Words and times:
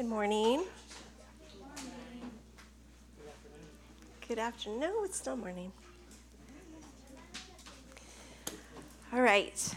Good 0.00 0.08
morning. 0.08 0.64
Good 4.26 4.38
afternoon. 4.38 4.80
No, 4.80 5.04
it's 5.04 5.18
still 5.18 5.36
morning. 5.36 5.70
All 9.12 9.20
right. 9.20 9.74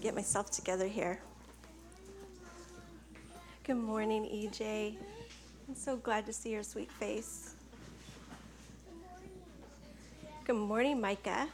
Get 0.00 0.14
myself 0.14 0.50
together 0.50 0.86
here. 0.86 1.20
Good 3.64 3.76
morning, 3.76 4.24
EJ. 4.24 4.96
I'm 5.68 5.74
so 5.74 5.98
glad 5.98 6.24
to 6.24 6.32
see 6.32 6.52
your 6.52 6.62
sweet 6.62 6.90
face. 6.92 7.54
Good 10.46 10.56
morning, 10.56 10.98
Micah. 11.02 11.48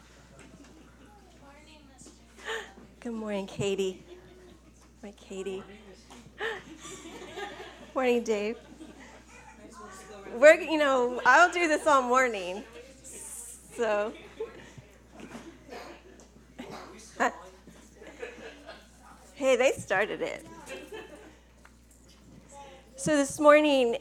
Good 3.01 3.15
morning, 3.15 3.49
Katie. 3.49 4.01
My 5.03 5.11
Katie. 5.21 5.65
Morning, 7.95 8.23
Dave. 8.23 8.57
We're, 10.35 10.55
you 10.55 10.79
know, 10.79 11.21
I'll 11.27 11.53
do 11.53 11.69
this 11.69 11.87
all 11.87 12.01
morning. 12.01 12.65
So. 13.77 14.15
hey, 19.35 19.57
they 19.57 19.73
started 19.73 20.23
it. 20.23 20.47
So 22.97 23.15
this 23.15 23.39
morning, 23.39 23.99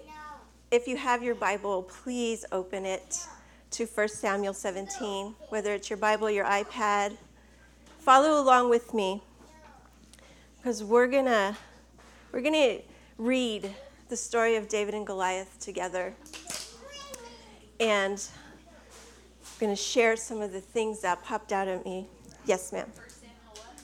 if 0.71 0.87
you 0.87 0.95
have 0.95 1.21
your 1.21 1.35
Bible, 1.35 1.83
please 1.83 2.45
open 2.53 2.85
it 2.85 3.19
to 3.71 3.85
1 3.85 4.07
Samuel 4.07 4.53
17, 4.53 5.35
whether 5.49 5.73
it's 5.73 5.89
your 5.89 5.97
Bible, 5.97 6.31
your 6.31 6.45
iPad. 6.45 7.17
Follow 7.99 8.41
along 8.41 8.69
with 8.69 8.93
me 8.93 9.21
because 10.57 10.81
we're 10.81 11.07
going 11.07 11.25
to 11.25 11.57
we're 12.31 12.41
going 12.41 12.53
to 12.53 12.81
read 13.17 13.69
the 14.11 14.17
story 14.17 14.57
of 14.57 14.67
David 14.67 14.93
and 14.93 15.07
Goliath 15.07 15.57
together. 15.61 16.13
And 17.79 18.21
I'm 19.41 19.57
going 19.57 19.71
to 19.71 19.81
share 19.81 20.17
some 20.17 20.41
of 20.41 20.51
the 20.51 20.59
things 20.59 20.99
that 21.03 21.23
popped 21.23 21.53
out 21.53 21.69
at 21.69 21.85
me. 21.85 22.09
Yes, 22.45 22.73
ma'am. 22.73 22.91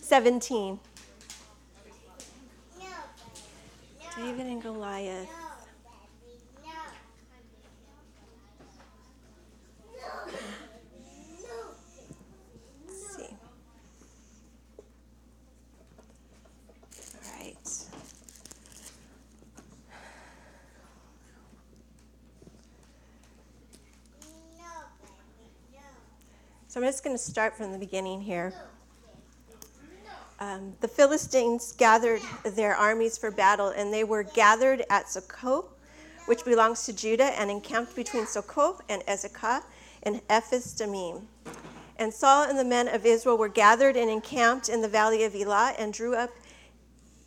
17. 0.01 0.77
David 4.17 4.47
and 4.47 4.61
Goliath. 4.61 5.29
So 26.77 26.83
I'm 26.83 26.87
just 26.87 27.03
going 27.03 27.15
to 27.15 27.23
start 27.23 27.57
from 27.57 27.71
the 27.71 27.79
beginning 27.79 28.21
here. 28.21 28.53
Um, 30.39 30.75
the 30.79 30.87
Philistines 30.87 31.71
gathered 31.71 32.21
their 32.43 32.75
armies 32.75 33.17
for 33.17 33.31
battle, 33.31 33.69
and 33.69 33.91
they 33.91 34.03
were 34.03 34.21
gathered 34.21 34.83
at 34.91 35.07
Socoh, 35.07 35.65
which 36.27 36.45
belongs 36.45 36.85
to 36.85 36.93
Judah, 36.93 37.35
and 37.39 37.49
encamped 37.49 37.95
between 37.95 38.27
Socoh 38.27 38.79
and 38.89 39.01
Azekah 39.07 39.63
and 40.03 40.21
Ephes 40.29 40.75
Dammim. 40.75 41.27
And 41.97 42.13
Saul 42.13 42.47
and 42.47 42.59
the 42.59 42.63
men 42.63 42.87
of 42.89 43.07
Israel 43.07 43.39
were 43.39 43.49
gathered 43.49 43.97
and 43.97 44.07
encamped 44.07 44.69
in 44.69 44.83
the 44.83 44.87
valley 44.87 45.23
of 45.23 45.33
Elah 45.33 45.73
and 45.79 45.91
drew 45.91 46.13
up 46.13 46.29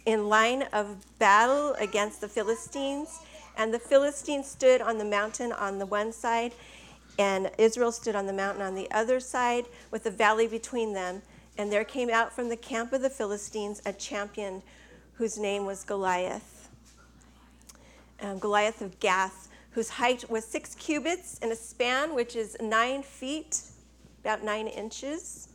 in 0.06 0.28
line 0.28 0.62
of 0.72 1.04
battle 1.18 1.72
against 1.80 2.20
the 2.20 2.28
Philistines. 2.28 3.19
And 3.56 3.75
the 3.75 3.80
Philistines 3.80 4.46
stood 4.46 4.80
on 4.80 4.98
the 4.98 5.04
mountain 5.04 5.50
on 5.50 5.80
the 5.80 5.86
one 5.86 6.12
side, 6.12 6.52
and 7.19 7.50
Israel 7.59 7.93
stood 7.93 8.15
on 8.15 8.26
the 8.26 8.32
mountain 8.32 8.62
on 8.62 8.75
the 8.75 8.91
other 8.91 9.21
side 9.21 9.66
with 9.91 10.04
the 10.04 10.10
valley 10.10 10.47
between 10.47 10.93
them. 10.93 11.22
And 11.59 11.71
there 11.71 11.84
came 11.84 12.10
out 12.10 12.32
from 12.32 12.48
the 12.48 12.56
camp 12.56 12.93
of 12.93 13.03
the 13.03 13.10
Philistines 13.10 13.82
a 13.84 13.93
champion 13.93 14.62
whose 15.15 15.38
name 15.38 15.66
was 15.66 15.84
Goliath. 15.84 16.69
Um, 18.22 18.38
Goliath 18.38 18.81
of 18.81 18.99
Gath, 19.00 19.49
whose 19.72 19.91
height 19.91 20.28
was 20.31 20.44
six 20.44 20.75
cubits 20.75 21.38
in 21.38 21.53
a 21.53 21.56
span, 21.56 22.15
which 22.15 22.37
is 22.37 22.56
nine 22.60 23.03
feet, 23.03 23.62
about 24.25 24.43
nine 24.43 24.66
inches. 24.66 25.49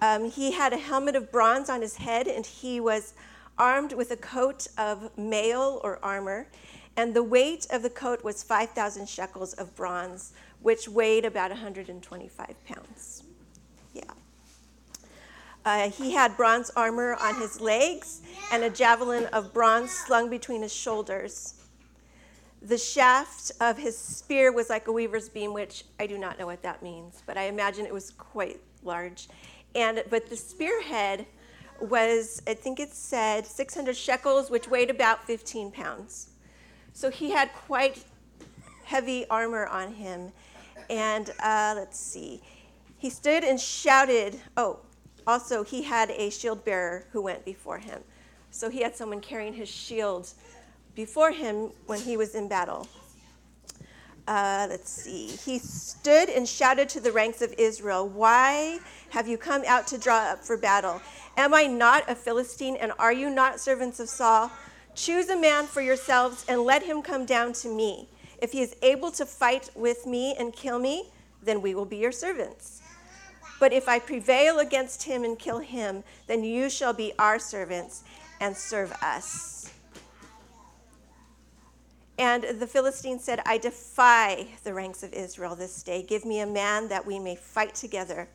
Um, 0.00 0.28
he 0.28 0.52
had 0.52 0.72
a 0.72 0.78
helmet 0.78 1.14
of 1.14 1.30
bronze 1.30 1.70
on 1.70 1.80
his 1.80 1.96
head, 1.96 2.26
and 2.26 2.44
he 2.44 2.80
was 2.80 3.14
armed 3.58 3.92
with 3.92 4.10
a 4.10 4.16
coat 4.16 4.66
of 4.76 5.16
mail 5.16 5.80
or 5.84 6.00
armor. 6.02 6.48
And 6.96 7.14
the 7.14 7.22
weight 7.22 7.66
of 7.70 7.82
the 7.82 7.90
coat 7.90 8.24
was 8.24 8.42
5,000 8.42 9.08
shekels 9.08 9.54
of 9.54 9.74
bronze, 9.76 10.32
which 10.62 10.88
weighed 10.88 11.24
about 11.24 11.50
125 11.50 12.64
pounds. 12.64 13.24
Yeah. 13.92 14.02
Uh, 15.64 15.90
he 15.90 16.12
had 16.12 16.36
bronze 16.36 16.70
armor 16.76 17.14
on 17.20 17.40
his 17.40 17.60
legs 17.60 18.22
and 18.52 18.64
a 18.64 18.70
javelin 18.70 19.26
of 19.26 19.52
bronze 19.52 19.90
slung 19.90 20.30
between 20.30 20.62
his 20.62 20.72
shoulders. 20.72 21.54
The 22.62 22.78
shaft 22.78 23.52
of 23.60 23.76
his 23.76 23.98
spear 23.98 24.52
was 24.52 24.70
like 24.70 24.86
a 24.86 24.92
weaver's 24.92 25.28
beam, 25.28 25.52
which 25.52 25.84
I 25.98 26.06
do 26.06 26.16
not 26.16 26.38
know 26.38 26.46
what 26.46 26.62
that 26.62 26.82
means, 26.82 27.22
but 27.26 27.36
I 27.36 27.44
imagine 27.44 27.86
it 27.86 27.92
was 27.92 28.12
quite 28.12 28.60
large. 28.84 29.28
And 29.74 30.02
but 30.10 30.28
the 30.28 30.36
spearhead 30.36 31.26
was, 31.80 32.40
I 32.46 32.54
think 32.54 32.78
it 32.78 32.92
said, 32.94 33.46
600 33.46 33.96
shekels, 33.96 34.50
which 34.50 34.68
weighed 34.68 34.90
about 34.90 35.24
15 35.24 35.72
pounds. 35.72 36.30
So 36.92 37.10
he 37.10 37.30
had 37.30 37.52
quite 37.52 38.04
heavy 38.84 39.26
armor 39.28 39.66
on 39.66 39.94
him. 39.94 40.32
And 40.90 41.30
uh, 41.40 41.74
let's 41.76 41.98
see. 41.98 42.40
He 42.98 43.10
stood 43.10 43.44
and 43.44 43.60
shouted. 43.60 44.40
Oh, 44.56 44.80
also, 45.26 45.62
he 45.62 45.82
had 45.82 46.10
a 46.10 46.30
shield 46.30 46.64
bearer 46.64 47.06
who 47.12 47.22
went 47.22 47.44
before 47.44 47.78
him. 47.78 48.02
So 48.50 48.68
he 48.68 48.82
had 48.82 48.96
someone 48.96 49.20
carrying 49.20 49.54
his 49.54 49.68
shield 49.68 50.30
before 50.94 51.32
him 51.32 51.70
when 51.86 52.00
he 52.00 52.16
was 52.16 52.34
in 52.34 52.48
battle. 52.48 52.86
Uh, 54.28 54.66
let's 54.68 54.90
see. 54.90 55.26
He 55.26 55.58
stood 55.58 56.28
and 56.28 56.46
shouted 56.46 56.88
to 56.90 57.00
the 57.00 57.10
ranks 57.10 57.42
of 57.42 57.52
Israel, 57.58 58.08
Why 58.08 58.78
have 59.10 59.26
you 59.26 59.36
come 59.36 59.64
out 59.66 59.86
to 59.88 59.98
draw 59.98 60.18
up 60.18 60.44
for 60.44 60.56
battle? 60.56 61.00
Am 61.36 61.54
I 61.54 61.66
not 61.66 62.08
a 62.08 62.14
Philistine, 62.14 62.76
and 62.76 62.92
are 62.98 63.12
you 63.12 63.30
not 63.30 63.58
servants 63.58 63.98
of 63.98 64.08
Saul? 64.08 64.50
Choose 64.94 65.28
a 65.28 65.36
man 65.36 65.66
for 65.66 65.80
yourselves 65.80 66.44
and 66.46 66.60
let 66.60 66.82
him 66.82 67.02
come 67.02 67.24
down 67.24 67.52
to 67.54 67.68
me. 67.68 68.08
If 68.42 68.50
he 68.50 68.60
is 68.60 68.74
able 68.82 69.12
to 69.12 69.24
fight 69.24 69.70
with 69.76 70.04
me 70.04 70.34
and 70.36 70.52
kill 70.52 70.80
me, 70.80 71.10
then 71.42 71.62
we 71.62 71.76
will 71.76 71.84
be 71.84 71.96
your 71.96 72.10
servants. 72.10 72.82
But 73.60 73.72
if 73.72 73.88
I 73.88 74.00
prevail 74.00 74.58
against 74.58 75.04
him 75.04 75.22
and 75.22 75.38
kill 75.38 75.60
him, 75.60 76.02
then 76.26 76.42
you 76.42 76.68
shall 76.68 76.92
be 76.92 77.12
our 77.20 77.38
servants 77.38 78.02
and 78.40 78.56
serve 78.56 78.90
us. 79.00 79.72
And 82.18 82.42
the 82.42 82.66
Philistine 82.66 83.20
said, 83.20 83.40
I 83.46 83.58
defy 83.58 84.48
the 84.64 84.74
ranks 84.74 85.04
of 85.04 85.12
Israel 85.12 85.54
this 85.54 85.80
day. 85.84 86.02
Give 86.02 86.24
me 86.24 86.40
a 86.40 86.46
man 86.46 86.88
that 86.88 87.06
we 87.06 87.20
may 87.20 87.36
fight 87.36 87.76
together. 87.76 88.28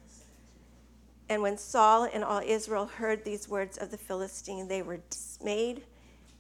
And 1.28 1.42
when 1.42 1.58
Saul 1.58 2.06
and 2.06 2.24
all 2.24 2.42
Israel 2.46 2.86
heard 2.86 3.26
these 3.26 3.50
words 3.50 3.78
of 3.78 3.92
the 3.92 3.98
Philistine, 3.98 4.70
they 4.70 4.82
were 4.82 5.02
dismayed 5.10 5.84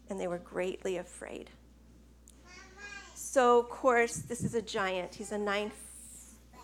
and 0.09 0.17
they 0.17 0.27
were 0.29 0.37
greatly 0.37 0.95
afraid. 0.95 1.49
So, 3.37 3.59
of 3.59 3.69
course, 3.69 4.15
this 4.15 4.43
is 4.43 4.55
a 4.55 4.63
giant. 4.63 5.13
He's 5.13 5.31
a 5.31 5.37
nine 5.37 5.71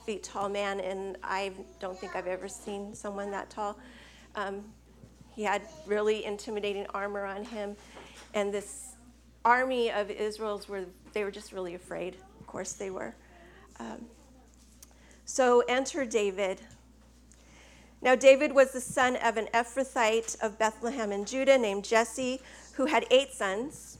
feet 0.07 0.23
tall 0.23 0.49
man, 0.49 0.79
and 0.79 1.17
I 1.21 1.51
don't 1.79 1.95
think 1.95 2.15
I've 2.15 2.25
ever 2.25 2.47
seen 2.47 2.95
someone 2.95 3.29
that 3.29 3.51
tall. 3.51 3.77
Um, 4.33 4.63
he 5.35 5.43
had 5.43 5.61
really 5.85 6.25
intimidating 6.25 6.87
armor 6.91 7.25
on 7.25 7.45
him, 7.45 7.75
and 8.33 8.51
this 8.51 8.95
army 9.45 9.91
of 9.91 10.09
Israel's 10.09 10.67
were 10.67 10.85
they 11.13 11.23
were 11.23 11.29
just 11.29 11.51
really 11.51 11.75
afraid. 11.75 12.15
Of 12.39 12.47
course, 12.47 12.73
they 12.73 12.89
were. 12.89 13.13
Um, 13.79 14.05
so 15.25 15.59
enter 15.69 16.05
David. 16.05 16.59
Now, 18.01 18.15
David 18.15 18.51
was 18.51 18.71
the 18.71 18.81
son 18.81 19.15
of 19.17 19.37
an 19.37 19.47
Ephrathite 19.53 20.41
of 20.41 20.57
Bethlehem 20.57 21.11
in 21.11 21.25
Judah 21.25 21.59
named 21.59 21.83
Jesse, 21.83 22.41
who 22.73 22.87
had 22.87 23.05
eight 23.11 23.31
sons. 23.31 23.99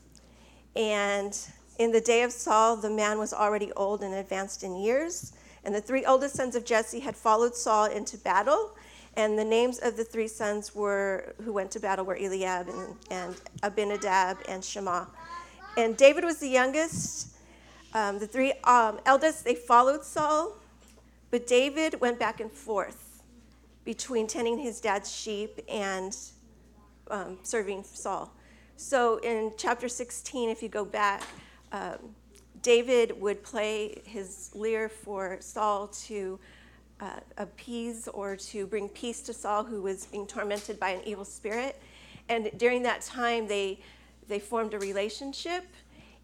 And 0.76 1.38
in 1.80 1.92
the 1.92 2.02
day 2.02 2.24
of 2.24 2.32
Saul, 2.32 2.76
the 2.76 2.90
man 2.90 3.18
was 3.18 3.34
already 3.34 3.72
old 3.74 4.04
and 4.04 4.14
advanced 4.14 4.64
in 4.64 4.76
years, 4.76 5.34
and 5.64 5.74
the 5.74 5.82
three 5.82 6.06
oldest 6.06 6.36
sons 6.36 6.56
of 6.56 6.66
Jesse 6.66 7.00
had 7.00 7.16
followed 7.16 7.56
Saul 7.56 7.86
into 7.86 8.18
battle. 8.18 8.76
And 9.16 9.38
the 9.38 9.46
names 9.46 9.78
of 9.80 9.96
the 9.96 10.04
three 10.04 10.28
sons 10.28 10.74
were 10.74 11.36
who 11.44 11.54
went 11.54 11.70
to 11.72 11.80
battle 11.80 12.04
were 12.04 12.18
Eliab 12.18 12.68
and, 12.68 12.96
and 13.12 13.36
Abinadab 13.62 14.38
and 14.50 14.64
Shema. 14.64 15.06
And 15.78 15.96
David 15.96 16.24
was 16.24 16.40
the 16.40 16.50
youngest. 16.50 17.30
Um, 17.94 18.18
the 18.18 18.26
three 18.26 18.54
um, 18.64 19.00
eldest 19.06 19.46
they 19.46 19.54
followed 19.54 20.04
Saul, 20.04 20.54
but 21.30 21.46
David 21.46 22.02
went 22.02 22.18
back 22.18 22.40
and 22.40 22.52
forth 22.52 23.22
between 23.86 24.26
tending 24.26 24.58
his 24.58 24.80
dad's 24.82 25.12
sheep 25.12 25.60
and 25.70 26.18
um, 27.12 27.38
serving 27.44 27.84
Saul. 27.84 28.34
So 28.78 29.18
in 29.18 29.54
chapter 29.58 29.88
16, 29.88 30.50
if 30.50 30.64
you 30.64 30.70
go 30.70 30.84
back, 30.84 31.22
um, 31.74 31.98
David 32.62 33.20
would 33.20 33.44
play 33.44 34.02
his 34.06 34.50
lyre 34.54 34.88
for 34.88 35.38
Saul 35.42 35.88
to 35.88 36.40
uh, 37.02 37.20
appease 37.38 38.08
or 38.08 38.38
to 38.38 38.66
bring 38.66 38.88
peace 38.88 39.22
to 39.24 39.34
Saul, 39.34 39.64
who 39.66 39.82
was 39.82 40.06
being 40.06 40.26
tormented 40.26 40.80
by 40.80 40.92
an 40.92 41.02
evil 41.06 41.26
spirit. 41.26 41.82
And 42.30 42.50
during 42.58 42.84
that 42.84 43.02
time, 43.02 43.48
they, 43.48 43.82
they 44.30 44.40
formed 44.40 44.74
a 44.74 44.80
relationship, 44.80 45.66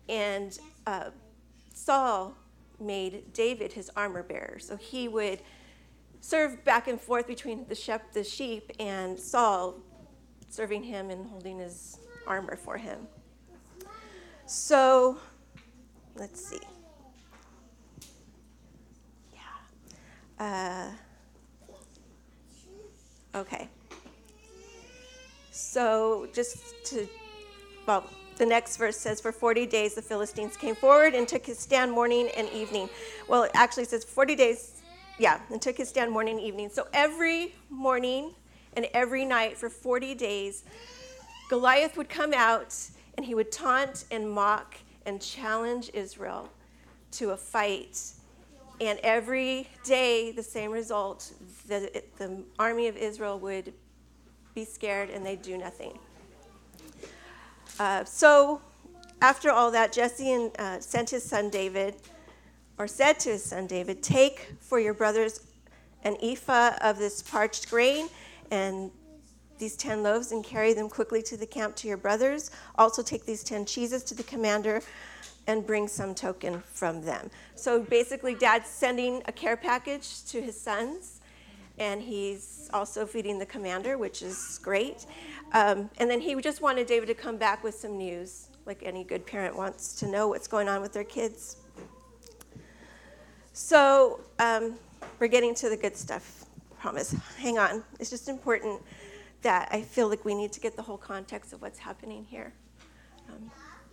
and 0.08 0.58
uh, 0.88 1.10
Saul 1.74 2.34
made 2.80 3.34
David 3.34 3.74
his 3.74 3.92
armor 3.98 4.24
bearer. 4.24 4.60
So 4.60 4.78
he 4.78 5.10
would 5.10 5.42
serve 6.22 6.64
back 6.64 6.88
and 6.88 7.02
forth 7.02 7.28
between 7.28 7.66
the, 7.68 7.76
shep- 7.76 8.14
the 8.14 8.24
sheep 8.24 8.72
and 8.80 9.20
Saul, 9.20 9.76
serving 10.48 10.84
him 10.84 11.10
and 11.10 11.28
holding 11.28 11.60
his 11.60 11.98
armor 12.26 12.56
for 12.56 12.78
him. 12.78 13.00
So, 14.46 15.20
let's 16.16 16.44
see. 16.44 16.60
Yeah. 19.34 20.92
Uh, 23.36 23.40
okay. 23.40 23.68
So, 25.52 26.28
just 26.34 26.86
to, 26.86 27.08
well, 27.86 28.06
the 28.38 28.46
next 28.46 28.78
verse 28.78 28.98
says, 28.98 29.20
For 29.20 29.32
40 29.32 29.66
days 29.66 29.96
the 29.96 30.02
Philistines 30.02 30.56
came 30.56 30.76
forward 30.76 31.14
and 31.14 31.28
took 31.28 31.46
his 31.46 31.60
stand 31.60 31.92
morning 31.92 32.30
and 32.38 32.50
evening. 32.50 32.90
Well, 33.28 33.44
it 33.44 33.52
actually 33.54 33.86
says 33.86 34.04
40 34.04 34.36
days, 34.36 34.82
yeah, 35.18 35.40
and 35.52 35.62
took 35.62 35.78
his 35.78 35.90
stand 35.90 36.12
morning 36.12 36.38
and 36.38 36.46
evening. 36.46 36.70
So 36.70 36.88
every 36.94 37.54
morning 37.70 38.34
and 38.74 38.88
every 38.94 39.26
night 39.26 39.58
for 39.58 39.70
40 39.70 40.16
days, 40.16 40.64
Goliath 41.50 41.98
would 41.98 42.10
come 42.10 42.34
out 42.34 42.76
and 43.18 43.26
he 43.26 43.36
would 43.36 43.52
taunt 43.52 44.06
and 44.12 44.32
mock 44.32 44.76
and 45.06 45.22
challenge 45.22 45.90
Israel 45.94 46.50
to 47.12 47.32
a 47.32 47.38
fight. 47.38 48.00
And 48.82 49.00
every 49.04 49.68
day, 49.84 50.32
the 50.32 50.44
same 50.44 50.72
result 50.72 51.34
the, 51.68 52.04
the 52.18 52.44
army 52.58 52.88
of 52.88 52.96
Israel 52.96 53.40
would 53.40 53.74
be 54.56 54.66
scared 54.66 55.10
and 55.10 55.26
they'd 55.26 55.42
do 55.42 55.58
nothing. 55.58 55.98
Uh, 57.80 58.04
so, 58.04 58.62
after 59.22 59.52
all 59.52 59.72
that, 59.72 59.92
Jesse 59.92 60.32
and, 60.32 60.52
uh, 60.60 60.80
sent 60.80 61.10
his 61.10 61.24
son 61.24 61.50
David, 61.50 61.96
or 62.78 62.88
said 62.88 63.20
to 63.22 63.30
his 63.30 63.44
son 63.44 63.68
David, 63.68 64.02
Take 64.02 64.54
for 64.60 64.80
your 64.80 64.94
brothers 64.94 65.42
an 66.04 66.18
ephah 66.22 66.76
of 66.82 66.98
this 66.98 67.22
parched 67.22 67.70
grain 67.70 68.08
and 68.52 68.92
these 69.60 69.76
10 69.76 70.02
loaves 70.02 70.32
and 70.32 70.44
carry 70.44 70.74
them 70.74 70.90
quickly 70.90 71.22
to 71.24 71.38
the 71.38 71.46
camp 71.46 71.76
to 71.78 71.88
your 71.88 71.98
brothers. 71.98 72.52
Also, 72.78 73.04
take 73.04 73.26
these 73.26 73.44
10 73.44 73.66
cheeses 73.66 74.04
to 74.06 74.16
the 74.16 74.24
commander 74.24 74.82
and 75.48 75.66
bring 75.66 75.88
some 75.88 76.14
token 76.14 76.62
from 76.74 77.02
them. 77.02 77.30
So 77.56 77.82
basically, 77.82 78.36
dad's 78.36 78.70
sending 78.70 79.22
a 79.26 79.32
care 79.32 79.58
package 79.58 80.24
to 80.26 80.42
his 80.42 80.60
sons, 80.60 81.22
and 81.78 82.02
he's 82.02 82.70
also 82.74 83.06
feeding 83.06 83.40
the 83.40 83.46
commander, 83.46 83.98
which 83.98 84.22
is 84.22 84.60
great. 84.62 85.06
Um, 85.54 85.90
and 85.98 86.10
then 86.10 86.22
he 86.22 86.40
just 86.42 86.62
wanted 86.62 86.88
David 86.88 87.08
to 87.08 87.14
come 87.14 87.38
back 87.38 87.64
with 87.64 87.76
some 87.76 87.98
news, 87.98 88.50
like 88.66 88.84
any 88.84 89.04
good 89.04 89.26
parent 89.26 89.56
wants 89.56 89.96
to 89.96 90.08
know 90.08 90.28
what's 90.28 90.48
going 90.48 90.68
on 90.68 90.82
with 90.82 90.94
their 90.94 91.04
kids. 91.04 91.58
So 93.54 94.22
um, 94.38 94.76
we're 95.20 95.28
getting 95.28 95.56
to 95.56 95.70
the 95.70 95.78
good 95.78 95.98
stuff, 95.98 96.46
promise. 96.80 97.16
Hang 97.38 97.58
on. 97.58 97.84
It's 98.00 98.10
just 98.10 98.30
important 98.30 98.82
that 99.42 99.70
I 99.72 99.82
feel 99.82 100.10
like 100.10 100.26
we 100.26 100.36
need 100.36 100.52
to 100.54 100.60
get 100.60 100.76
the 100.76 100.82
whole 100.82 100.98
context 100.98 101.54
of 101.54 101.62
what's 101.62 101.80
happening 101.80 102.26
here. 102.26 102.54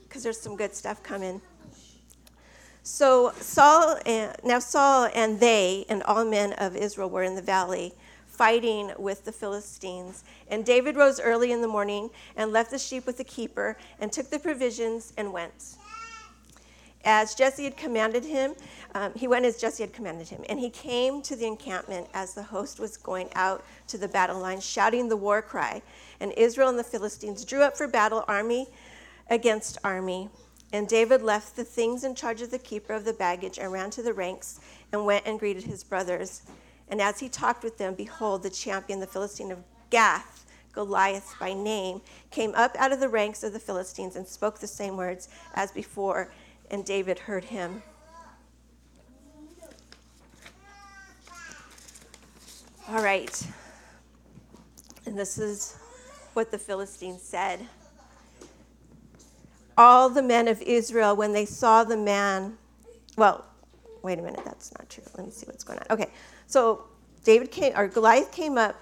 Because 0.03 0.23
um, 0.23 0.23
there's 0.23 0.41
some 0.41 0.57
good 0.57 0.75
stuff 0.75 1.03
coming. 1.03 1.41
So 2.83 3.33
Saul 3.41 3.99
and, 4.07 4.37
now 4.45 4.61
Saul 4.61 5.09
and 5.15 5.41
they 5.41 5.85
and 5.89 6.03
all 6.05 6.25
men 6.25 6.53
of 6.55 6.77
Israel 6.77 7.11
were 7.11 7.25
in 7.25 7.35
the 7.35 7.43
valley 7.43 7.93
fighting 8.27 8.93
with 8.99 9.25
the 9.25 9.33
Philistines. 9.33 10.25
And 10.49 10.65
David 10.65 10.97
rose 10.97 11.19
early 11.19 11.53
in 11.53 11.63
the 11.63 11.69
morning 11.69 12.11
and 12.37 12.53
left 12.53 12.71
the 12.71 12.79
sheep 12.79 13.07
with 13.07 13.17
the 13.17 13.25
keeper 13.25 13.77
and 13.99 14.13
took 14.13 14.31
the 14.31 14.39
provisions 14.39 15.13
and 15.17 15.33
went. 15.33 15.77
As 17.05 17.35
Jesse 17.35 17.65
had 17.65 17.77
commanded 17.77 18.25
him, 18.25 18.55
um, 18.95 19.13
he 19.15 19.29
went 19.29 19.45
as 19.45 19.59
Jesse 19.59 19.83
had 19.83 19.93
commanded 19.93 20.29
him, 20.29 20.45
and 20.49 20.59
he 20.59 20.71
came 20.71 21.23
to 21.23 21.37
the 21.37 21.47
encampment 21.47 22.09
as 22.15 22.35
the 22.35 22.43
host 22.43 22.81
was 22.81 22.97
going 22.97 23.29
out 23.35 23.65
to 23.89 23.99
the 23.99 24.09
battle 24.09 24.41
line, 24.41 24.61
shouting 24.61 25.09
the 25.09 25.17
war 25.17 25.43
cry. 25.43 25.83
And 26.21 26.33
Israel 26.33 26.69
and 26.69 26.79
the 26.79 26.85
Philistines 26.85 27.45
drew 27.45 27.63
up 27.63 27.77
for 27.77 27.87
battle, 27.87 28.25
army 28.27 28.69
against 29.29 29.79
army. 29.85 30.31
And 30.73 30.89
David 30.89 31.23
left 31.23 31.57
the 31.57 31.65
things 31.65 32.05
in 32.05 32.15
charge 32.15 32.43
of 32.43 32.51
the 32.51 32.59
keeper 32.59 32.93
of 32.93 33.05
the 33.05 33.13
baggage 33.13 33.59
and 33.59 33.71
ran 33.71 33.91
to 33.91 34.03
the 34.03 34.13
ranks 34.13 34.61
and 34.93 35.05
went 35.05 35.27
and 35.27 35.39
greeted 35.39 35.65
his 35.65 35.85
brothers. 35.85 36.43
And 36.89 37.01
as 37.01 37.21
he 37.21 37.29
talked 37.29 37.63
with 37.63 37.79
them, 37.79 37.95
behold, 37.95 38.43
the 38.43 38.51
champion, 38.51 39.01
the 39.01 39.07
Philistine 39.07 39.51
of 39.53 39.63
Gath, 39.91 40.45
Goliath 40.73 41.35
by 41.39 41.53
name, 41.53 42.01
came 42.31 42.53
up 42.55 42.75
out 42.79 42.93
of 42.93 43.01
the 43.01 43.09
ranks 43.09 43.43
of 43.43 43.53
the 43.53 43.59
Philistines 43.59 44.17
and 44.17 44.27
spoke 44.27 44.59
the 44.59 44.67
same 44.67 44.97
words 44.97 45.29
as 45.55 45.73
before, 45.73 46.33
and 46.71 46.85
David 46.85 47.19
heard 47.21 47.45
him. 47.45 47.83
All 52.89 53.03
right. 53.03 53.47
And 55.07 55.19
this 55.19 55.39
is 55.39 55.77
what 56.35 56.51
the 56.51 56.59
Philistines 56.59 57.23
said. 57.23 57.61
All 59.79 60.09
the 60.09 60.23
men 60.23 60.49
of 60.49 60.63
Israel, 60.63 61.17
when 61.17 61.33
they 61.33 61.45
saw 61.45 61.85
the 61.85 61.97
man, 61.97 62.57
well, 63.17 63.45
wait 64.03 64.19
a 64.19 64.23
minute, 64.23 64.41
that's 64.45 64.73
not 64.79 64.89
true. 64.89 65.03
Let 65.17 65.27
me 65.27 65.33
see 65.33 65.47
what's 65.47 65.65
going 65.65 65.79
on. 65.81 65.87
Okay, 65.91 66.11
so 66.47 66.85
David 67.25 67.51
came, 67.51 67.73
or 67.77 67.89
Goliath 67.89 68.33
came 68.33 68.57
up, 68.57 68.77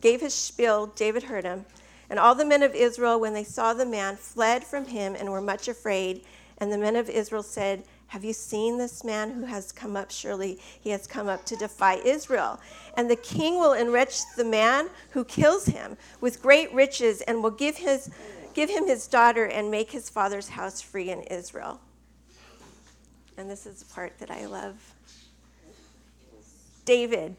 gave 0.00 0.20
his 0.20 0.34
spiel. 0.34 0.88
David 0.88 1.22
heard 1.22 1.44
him. 1.44 1.64
And 2.10 2.18
all 2.18 2.34
the 2.34 2.44
men 2.44 2.62
of 2.62 2.74
Israel, 2.74 3.18
when 3.18 3.32
they 3.32 3.44
saw 3.44 3.72
the 3.72 3.86
man, 3.86 4.16
fled 4.16 4.62
from 4.62 4.86
him 4.86 5.16
and 5.18 5.30
were 5.30 5.40
much 5.40 5.68
afraid. 5.68 6.24
And 6.58 6.72
the 6.72 6.78
men 6.78 6.96
of 6.96 7.10
Israel 7.10 7.42
said, 7.42 7.84
have 8.14 8.24
you 8.24 8.32
seen 8.32 8.78
this 8.78 9.02
man 9.02 9.32
who 9.32 9.44
has 9.44 9.72
come 9.72 9.96
up? 9.96 10.08
Surely 10.08 10.60
he 10.80 10.90
has 10.90 11.04
come 11.04 11.28
up 11.28 11.44
to 11.46 11.56
defy 11.56 11.94
Israel. 11.96 12.60
And 12.96 13.10
the 13.10 13.16
king 13.16 13.54
will 13.58 13.72
enrich 13.72 14.20
the 14.36 14.44
man 14.44 14.88
who 15.10 15.24
kills 15.24 15.66
him 15.66 15.96
with 16.20 16.40
great 16.40 16.72
riches 16.72 17.22
and 17.22 17.42
will 17.42 17.50
give, 17.50 17.76
his, 17.76 18.10
give 18.54 18.70
him 18.70 18.86
his 18.86 19.08
daughter 19.08 19.46
and 19.46 19.68
make 19.68 19.90
his 19.90 20.08
father's 20.08 20.50
house 20.50 20.80
free 20.80 21.10
in 21.10 21.22
Israel. 21.22 21.80
And 23.36 23.50
this 23.50 23.66
is 23.66 23.82
the 23.82 23.92
part 23.92 24.16
that 24.20 24.30
I 24.30 24.46
love. 24.46 24.76
David. 26.84 27.34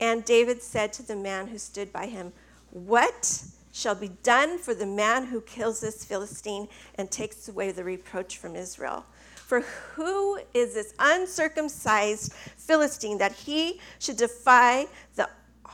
And 0.00 0.24
David 0.24 0.62
said 0.62 0.94
to 0.94 1.02
the 1.02 1.16
man 1.16 1.48
who 1.48 1.58
stood 1.58 1.92
by 1.92 2.06
him, 2.06 2.32
What 2.70 3.44
shall 3.72 3.94
be 3.94 4.08
done 4.22 4.58
for 4.58 4.74
the 4.74 4.86
man 4.86 5.26
who 5.26 5.40
kills 5.40 5.80
this 5.80 6.04
Philistine 6.04 6.68
and 6.96 7.10
takes 7.10 7.48
away 7.48 7.72
the 7.72 7.84
reproach 7.84 8.36
from 8.38 8.56
Israel? 8.56 9.04
For 9.34 9.60
who 9.60 10.38
is 10.54 10.74
this 10.74 10.94
uncircumcised 10.98 12.32
Philistine 12.56 13.18
that 13.18 13.32
he 13.32 13.80
should 13.98 14.16
defy 14.16 14.86
the 15.16 15.28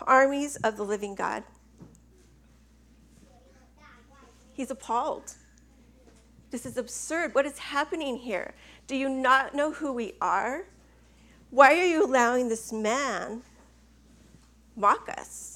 armies 0.06 0.56
of 0.56 0.76
the 0.76 0.82
living 0.82 1.14
God? 1.14 1.42
He's 4.52 4.70
appalled. 4.70 5.34
This 6.50 6.64
is 6.64 6.78
absurd. 6.78 7.34
What 7.34 7.44
is 7.44 7.58
happening 7.58 8.16
here? 8.16 8.54
Do 8.86 8.96
you 8.96 9.08
not 9.08 9.54
know 9.54 9.72
who 9.72 9.92
we 9.92 10.14
are? 10.20 10.64
Why 11.50 11.78
are 11.78 11.86
you 11.86 12.06
allowing 12.06 12.48
this 12.48 12.72
man 12.72 13.42
mock 14.74 15.08
us? 15.18 15.55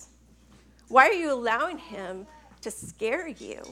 Why 0.91 1.07
are 1.07 1.13
you 1.13 1.33
allowing 1.33 1.79
him 1.79 2.27
to 2.63 2.71
scare 2.73 3.29
you? 3.29 3.63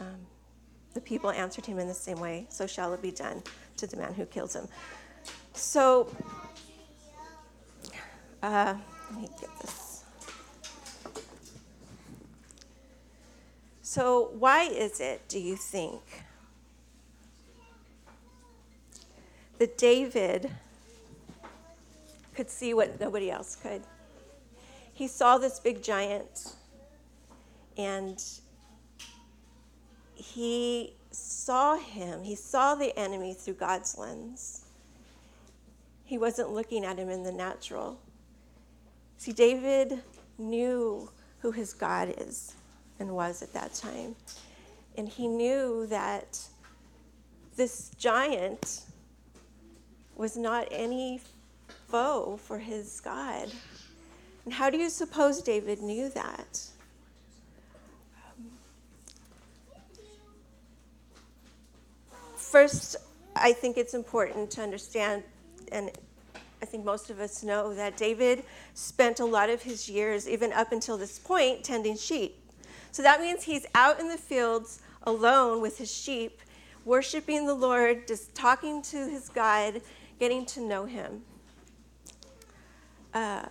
Um, 0.00 0.26
the 0.94 1.00
people 1.00 1.30
answered 1.30 1.64
him 1.64 1.78
in 1.78 1.86
the 1.86 1.94
same 1.94 2.18
way, 2.18 2.46
so 2.48 2.66
shall 2.66 2.92
it 2.92 3.00
be 3.00 3.12
done 3.12 3.40
to 3.76 3.86
the 3.86 3.96
man 3.96 4.12
who 4.12 4.26
kills 4.26 4.56
him. 4.56 4.66
So, 5.54 6.08
uh, 8.42 8.74
let 9.12 9.20
me 9.20 9.28
get 9.40 9.50
this. 9.60 10.02
So, 13.80 14.30
why 14.36 14.64
is 14.64 14.98
it, 14.98 15.22
do 15.28 15.38
you 15.38 15.54
think, 15.54 16.02
that 19.58 19.78
David 19.78 20.50
could 22.34 22.50
see 22.50 22.74
what 22.74 23.00
nobody 23.00 23.30
else 23.30 23.56
could? 23.56 23.82
He 24.92 25.08
saw 25.08 25.38
this 25.38 25.58
big 25.58 25.82
giant 25.82 26.54
and 27.76 28.22
he 30.14 30.94
saw 31.10 31.76
him, 31.76 32.22
he 32.22 32.34
saw 32.34 32.74
the 32.74 32.98
enemy 32.98 33.34
through 33.34 33.54
God's 33.54 33.96
lens. 33.98 34.64
He 36.04 36.18
wasn't 36.18 36.50
looking 36.50 36.84
at 36.84 36.98
him 36.98 37.10
in 37.10 37.22
the 37.22 37.32
natural. 37.32 37.98
See, 39.18 39.32
David 39.32 40.02
knew 40.38 41.10
who 41.40 41.50
his 41.50 41.72
God 41.72 42.14
is 42.18 42.54
and 42.98 43.10
was 43.10 43.42
at 43.42 43.52
that 43.52 43.74
time. 43.74 44.14
And 44.96 45.08
he 45.08 45.26
knew 45.26 45.86
that 45.88 46.40
this 47.56 47.90
giant 47.98 48.82
was 50.16 50.36
not 50.36 50.66
any 50.70 51.20
foe 51.88 52.38
for 52.42 52.58
his 52.58 53.00
God. 53.00 53.50
And 54.44 54.54
how 54.54 54.70
do 54.70 54.78
you 54.78 54.88
suppose 54.88 55.42
David 55.42 55.80
knew 55.82 56.08
that? 56.10 56.60
First, 62.36 62.96
I 63.34 63.52
think 63.52 63.76
it's 63.76 63.92
important 63.92 64.50
to 64.52 64.62
understand, 64.62 65.22
and 65.72 65.90
I 66.62 66.64
think 66.64 66.84
most 66.84 67.10
of 67.10 67.20
us 67.20 67.42
know, 67.42 67.74
that 67.74 67.96
David 67.96 68.44
spent 68.74 69.20
a 69.20 69.24
lot 69.24 69.50
of 69.50 69.62
his 69.62 69.88
years, 69.90 70.28
even 70.28 70.52
up 70.52 70.72
until 70.72 70.96
this 70.96 71.18
point, 71.18 71.64
tending 71.64 71.96
sheep. 71.96 72.38
So 72.92 73.02
that 73.02 73.20
means 73.20 73.42
he's 73.42 73.66
out 73.74 74.00
in 74.00 74.08
the 74.08 74.16
fields 74.16 74.80
alone 75.02 75.60
with 75.60 75.76
his 75.76 75.92
sheep, 75.92 76.40
worshiping 76.84 77.46
the 77.46 77.54
Lord, 77.54 78.08
just 78.08 78.34
talking 78.34 78.80
to 78.82 78.96
his 78.96 79.28
God, 79.28 79.82
getting 80.18 80.46
to 80.46 80.60
know 80.60 80.84
him. 80.84 81.22
Uh, 83.12 83.46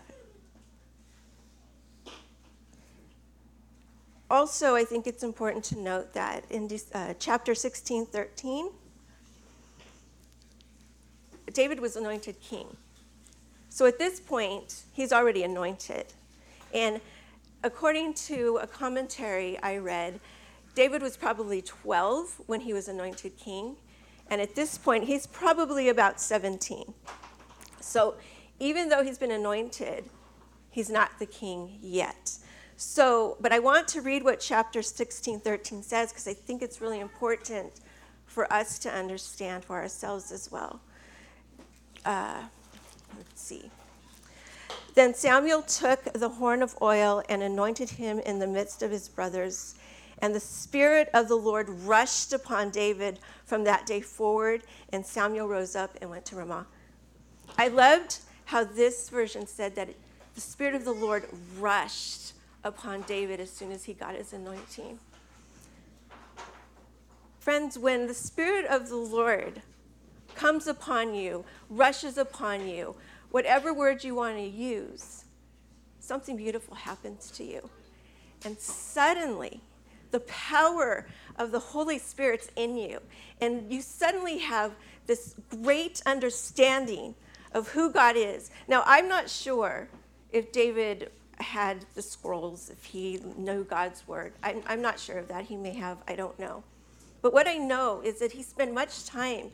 also, 4.30 4.76
I 4.76 4.84
think 4.84 5.08
it's 5.08 5.24
important 5.24 5.64
to 5.66 5.80
note 5.80 6.14
that 6.14 6.44
in 6.50 6.70
uh, 6.94 7.14
chapter 7.20 7.56
16, 7.56 8.08
13, 8.08 8.70
David 11.54 11.80
was 11.80 11.96
anointed 11.96 12.40
king. 12.42 12.76
So 13.70 13.86
at 13.86 14.00
this 14.00 14.20
point, 14.20 14.84
he's 14.94 15.12
already 15.12 15.44
anointed. 15.44 16.06
And 16.74 17.02
according 17.64 18.14
to 18.14 18.60
a 18.62 18.68
commentary 18.68 19.58
I 19.62 19.78
read, 19.78 20.20
David 20.76 21.02
was 21.02 21.16
probably 21.18 21.62
12 21.62 22.42
when 22.48 22.62
he 22.62 22.74
was 22.74 22.88
anointed 22.88 23.38
king. 23.38 23.78
And 24.30 24.42
at 24.42 24.56
this 24.56 24.78
point, 24.78 25.06
he's 25.06 25.28
probably 25.28 25.90
about 25.90 26.20
17. 26.20 26.94
So 27.80 28.16
even 28.60 28.90
though 28.90 29.04
he's 29.04 29.18
been 29.18 29.32
anointed, 29.32 30.06
he's 30.72 30.90
not 30.90 31.20
the 31.20 31.26
king 31.26 31.78
yet. 31.82 32.38
So, 32.78 33.38
but 33.40 33.54
I 33.54 33.60
want 33.60 33.88
to 33.90 34.02
read 34.02 34.24
what 34.24 34.40
chapter 34.40 34.82
16, 34.82 35.40
13 35.40 35.84
says 35.84 36.12
because 36.12 36.28
I 36.28 36.34
think 36.34 36.62
it's 36.62 36.82
really 36.82 37.00
important 37.00 37.72
for 38.26 38.52
us 38.52 38.80
to 38.80 38.92
understand 38.92 39.64
for 39.64 39.78
ourselves 39.78 40.32
as 40.32 40.52
well. 40.52 40.82
Uh, 42.04 42.44
let's 43.16 43.42
see. 43.42 43.72
Then 44.94 45.14
Samuel 45.14 45.62
took 45.62 46.04
the 46.14 46.30
horn 46.30 46.62
of 46.62 46.76
oil 46.82 47.24
and 47.30 47.44
anointed 47.44 47.90
him 47.90 48.20
in 48.20 48.40
the 48.40 48.48
midst 48.48 48.82
of 48.82 48.92
his 48.92 49.08
brothers. 49.08 49.76
And 50.20 50.34
the 50.34 50.40
Spirit 50.40 51.10
of 51.14 51.28
the 51.28 51.36
Lord 51.36 51.70
rushed 51.70 52.34
upon 52.34 52.70
David 52.70 53.20
from 53.46 53.64
that 53.66 53.86
day 53.86 54.02
forward, 54.02 54.64
and 54.90 55.06
Samuel 55.06 55.48
rose 55.48 55.76
up 55.76 55.98
and 56.02 56.10
went 56.10 56.26
to 56.26 56.36
Ramah. 56.36 56.68
I 57.58 57.68
loved 57.68 58.20
how 58.46 58.64
this 58.64 59.10
version 59.10 59.48
said 59.48 59.76
that 59.76 59.90
the 60.34 60.42
Spirit 60.42 60.76
of 60.76 60.86
the 60.86 60.94
Lord 60.94 61.26
rushed 61.60 62.34
upon 62.64 63.02
David 63.04 63.40
as 63.40 63.52
soon 63.52 63.72
as 63.72 63.84
he 63.86 63.94
got 63.94 64.16
his 64.16 64.34
anointing. 64.34 65.00
Friends, 67.40 67.78
when 67.78 68.08
the 68.08 68.14
Spirit 68.14 68.66
of 68.66 68.90
the 68.90 68.96
Lord 68.96 69.62
comes 70.34 70.68
upon 70.68 71.14
you, 71.14 71.46
rushes 71.70 72.18
upon 72.18 72.68
you, 72.68 72.96
whatever 73.32 73.74
word 73.74 74.04
you 74.04 74.16
want 74.16 74.38
to 74.38 74.44
use, 74.44 75.26
something 76.00 76.38
beautiful 76.38 76.76
happens 76.76 77.30
to 77.32 77.44
you. 77.44 77.70
And 78.44 78.58
suddenly, 78.60 79.62
the 80.16 80.22
power 80.22 81.06
of 81.36 81.52
the 81.52 81.60
Holy 81.60 82.00
Spirit's 82.00 82.50
in 82.56 82.78
you. 82.78 83.02
And 83.42 83.70
you 83.70 83.82
suddenly 83.82 84.38
have 84.38 84.72
this 85.08 85.36
great 85.62 86.02
understanding 86.06 87.16
of 87.52 87.68
who 87.68 87.92
God 87.92 88.16
is. 88.16 88.50
Now, 88.70 88.82
I'm 88.86 89.10
not 89.10 89.30
sure 89.30 89.90
if 90.32 90.54
David 90.54 91.12
had 91.42 91.86
the 91.96 92.02
scrolls, 92.02 92.70
if 92.70 92.86
he 92.86 93.20
knew 93.36 93.66
God's 93.66 94.08
word. 94.08 94.32
I'm, 94.42 94.64
I'm 94.68 94.82
not 94.82 94.98
sure 95.02 95.18
of 95.18 95.28
that. 95.28 95.44
He 95.44 95.58
may 95.58 95.74
have, 95.74 95.98
I 96.08 96.16
don't 96.16 96.40
know. 96.40 96.64
But 97.22 97.34
what 97.34 97.46
I 97.46 97.58
know 97.58 98.00
is 98.02 98.20
that 98.20 98.32
he 98.32 98.42
spent 98.42 98.74
much 98.74 99.06
time 99.06 99.52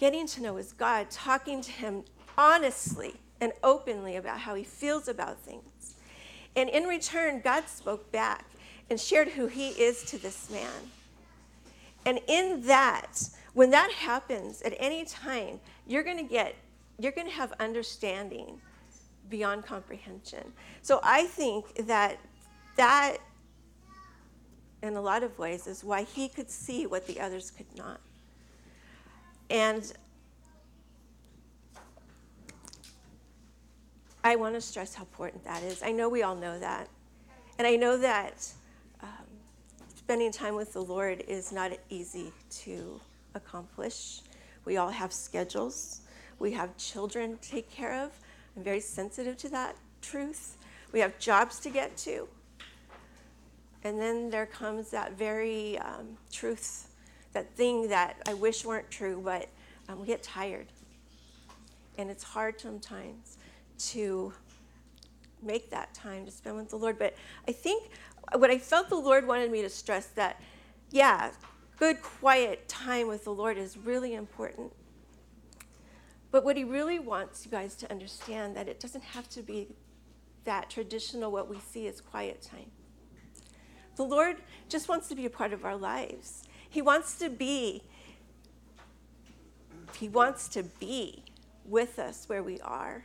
getting 0.00 0.26
to 0.28 0.40
know 0.40 0.56
his 0.56 0.72
God, 0.72 1.10
talking 1.10 1.60
to 1.60 1.70
him 1.70 2.04
honestly 2.38 3.16
and 3.38 3.52
openly 3.62 4.16
about 4.16 4.38
how 4.38 4.54
he 4.54 4.64
feels 4.64 5.08
about 5.08 5.38
things. 5.40 5.75
And 6.56 6.70
in 6.70 6.84
return, 6.84 7.40
God 7.44 7.68
spoke 7.68 8.10
back 8.10 8.46
and 8.88 8.98
shared 8.98 9.28
who 9.28 9.46
he 9.46 9.68
is 9.68 10.02
to 10.04 10.18
this 10.18 10.50
man. 10.50 10.90
And 12.06 12.20
in 12.26 12.62
that, 12.62 13.28
when 13.52 13.70
that 13.70 13.92
happens 13.92 14.62
at 14.62 14.74
any 14.78 15.04
time, 15.04 15.60
you're 15.86 16.02
going 16.02 16.16
to 16.16 16.22
get, 16.22 16.54
you're 16.98 17.12
going 17.12 17.26
to 17.26 17.32
have 17.32 17.52
understanding 17.60 18.60
beyond 19.28 19.66
comprehension. 19.66 20.52
So 20.82 21.00
I 21.02 21.26
think 21.26 21.86
that 21.86 22.18
that, 22.76 23.18
in 24.82 24.94
a 24.94 25.00
lot 25.00 25.22
of 25.22 25.38
ways, 25.38 25.66
is 25.66 25.82
why 25.82 26.02
he 26.04 26.28
could 26.28 26.50
see 26.50 26.86
what 26.86 27.06
the 27.06 27.20
others 27.20 27.50
could 27.50 27.66
not. 27.76 28.00
And 29.50 29.92
I 34.26 34.34
want 34.34 34.56
to 34.56 34.60
stress 34.60 34.92
how 34.92 35.04
important 35.04 35.44
that 35.44 35.62
is. 35.62 35.84
I 35.84 35.92
know 35.92 36.08
we 36.08 36.24
all 36.24 36.34
know 36.34 36.58
that. 36.58 36.88
And 37.58 37.66
I 37.66 37.76
know 37.76 37.96
that 37.96 38.52
um, 39.00 39.08
spending 39.94 40.32
time 40.32 40.56
with 40.56 40.72
the 40.72 40.82
Lord 40.82 41.22
is 41.28 41.52
not 41.52 41.70
easy 41.90 42.32
to 42.64 43.00
accomplish. 43.36 44.22
We 44.64 44.78
all 44.78 44.88
have 44.88 45.12
schedules, 45.12 46.00
we 46.40 46.50
have 46.54 46.76
children 46.76 47.38
to 47.38 47.50
take 47.50 47.70
care 47.70 47.94
of. 48.02 48.10
I'm 48.56 48.64
very 48.64 48.80
sensitive 48.80 49.36
to 49.36 49.48
that 49.50 49.76
truth. 50.02 50.56
We 50.90 50.98
have 50.98 51.16
jobs 51.20 51.60
to 51.60 51.70
get 51.70 51.96
to. 51.98 52.26
And 53.84 54.00
then 54.00 54.28
there 54.28 54.46
comes 54.46 54.90
that 54.90 55.16
very 55.16 55.78
um, 55.78 56.18
truth, 56.32 56.88
that 57.32 57.54
thing 57.54 57.90
that 57.90 58.16
I 58.26 58.34
wish 58.34 58.64
weren't 58.64 58.90
true, 58.90 59.22
but 59.24 59.48
um, 59.88 60.00
we 60.00 60.08
get 60.08 60.24
tired. 60.24 60.66
And 61.96 62.10
it's 62.10 62.24
hard 62.24 62.60
sometimes 62.60 63.38
to 63.78 64.32
make 65.42 65.70
that 65.70 65.94
time 65.94 66.24
to 66.24 66.30
spend 66.30 66.56
with 66.56 66.70
the 66.70 66.76
Lord. 66.76 66.98
But 66.98 67.14
I 67.46 67.52
think 67.52 67.90
what 68.34 68.50
I 68.50 68.58
felt 68.58 68.88
the 68.88 68.96
Lord 68.96 69.26
wanted 69.26 69.50
me 69.50 69.62
to 69.62 69.70
stress 69.70 70.06
that, 70.08 70.40
yeah, 70.90 71.30
good, 71.78 72.02
quiet 72.02 72.68
time 72.68 73.08
with 73.08 73.24
the 73.24 73.32
Lord 73.32 73.58
is 73.58 73.76
really 73.76 74.14
important. 74.14 74.72
But 76.30 76.44
what 76.44 76.56
he 76.56 76.64
really 76.64 76.98
wants 76.98 77.44
you 77.44 77.50
guys 77.50 77.76
to 77.76 77.90
understand 77.90 78.56
that 78.56 78.68
it 78.68 78.80
doesn't 78.80 79.04
have 79.04 79.28
to 79.30 79.42
be 79.42 79.68
that 80.44 80.70
traditional 80.70 81.30
what 81.30 81.48
we 81.48 81.58
see 81.58 81.86
as 81.86 82.00
quiet 82.00 82.42
time. 82.42 82.70
The 83.96 84.04
Lord 84.04 84.36
just 84.68 84.88
wants 84.88 85.08
to 85.08 85.14
be 85.14 85.24
a 85.26 85.30
part 85.30 85.52
of 85.52 85.64
our 85.64 85.76
lives. 85.76 86.44
He 86.68 86.82
wants 86.82 87.18
to 87.18 87.30
be 87.30 87.82
he 89.98 90.08
wants 90.08 90.48
to 90.48 90.62
be 90.62 91.24
with 91.64 91.98
us 91.98 92.28
where 92.28 92.42
we 92.42 92.60
are. 92.60 93.04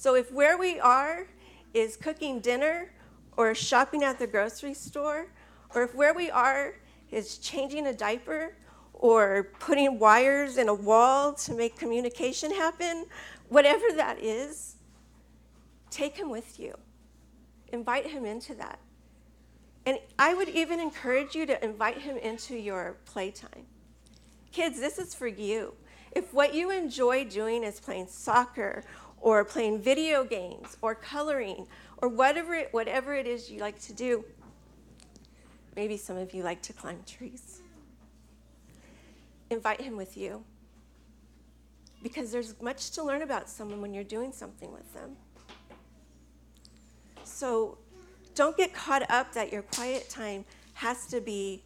So 0.00 0.14
if 0.14 0.32
where 0.32 0.56
we 0.56 0.80
are 0.80 1.26
is 1.74 1.94
cooking 1.94 2.40
dinner 2.40 2.90
or 3.36 3.54
shopping 3.54 4.02
at 4.02 4.18
the 4.18 4.26
grocery 4.26 4.72
store, 4.72 5.26
or 5.74 5.82
if 5.82 5.94
where 5.94 6.14
we 6.14 6.30
are 6.30 6.76
is 7.10 7.36
changing 7.36 7.86
a 7.86 7.92
diaper 7.92 8.56
or 8.94 9.50
putting 9.58 9.98
wires 9.98 10.56
in 10.56 10.70
a 10.70 10.74
wall 10.74 11.34
to 11.34 11.52
make 11.52 11.76
communication 11.76 12.50
happen, 12.50 13.04
whatever 13.50 13.84
that 13.94 14.18
is, 14.22 14.76
take 15.90 16.16
him 16.16 16.30
with 16.30 16.58
you. 16.58 16.74
Invite 17.70 18.06
him 18.06 18.24
into 18.24 18.54
that. 18.54 18.78
And 19.84 19.98
I 20.18 20.32
would 20.32 20.48
even 20.48 20.80
encourage 20.80 21.34
you 21.34 21.44
to 21.44 21.62
invite 21.62 21.98
him 21.98 22.16
into 22.16 22.56
your 22.56 22.96
playtime. 23.04 23.66
Kids, 24.50 24.80
this 24.80 24.98
is 24.98 25.14
for 25.14 25.26
you. 25.26 25.74
If 26.12 26.34
what 26.34 26.54
you 26.54 26.70
enjoy 26.70 27.24
doing 27.24 27.62
is 27.62 27.78
playing 27.78 28.08
soccer 28.08 28.82
or 29.20 29.44
playing 29.44 29.80
video 29.80 30.24
games 30.24 30.76
or 30.82 30.94
coloring 30.94 31.66
or 31.98 32.08
whatever 32.08 32.54
it, 32.54 32.68
whatever 32.72 33.14
it 33.14 33.26
is 33.26 33.50
you 33.50 33.60
like 33.60 33.78
to 33.80 33.92
do. 33.92 34.24
Maybe 35.76 35.96
some 35.96 36.16
of 36.16 36.34
you 36.34 36.42
like 36.42 36.62
to 36.62 36.72
climb 36.72 37.00
trees. 37.06 37.60
Invite 39.50 39.80
him 39.80 39.96
with 39.96 40.16
you 40.16 40.44
because 42.02 42.32
there's 42.32 42.60
much 42.60 42.90
to 42.92 43.02
learn 43.02 43.22
about 43.22 43.48
someone 43.48 43.80
when 43.80 43.92
you're 43.92 44.04
doing 44.04 44.32
something 44.32 44.72
with 44.72 44.92
them. 44.94 45.16
So 47.24 47.78
don't 48.34 48.56
get 48.56 48.72
caught 48.72 49.08
up 49.10 49.32
that 49.34 49.52
your 49.52 49.62
quiet 49.62 50.08
time 50.08 50.44
has 50.74 51.06
to 51.08 51.20
be 51.20 51.62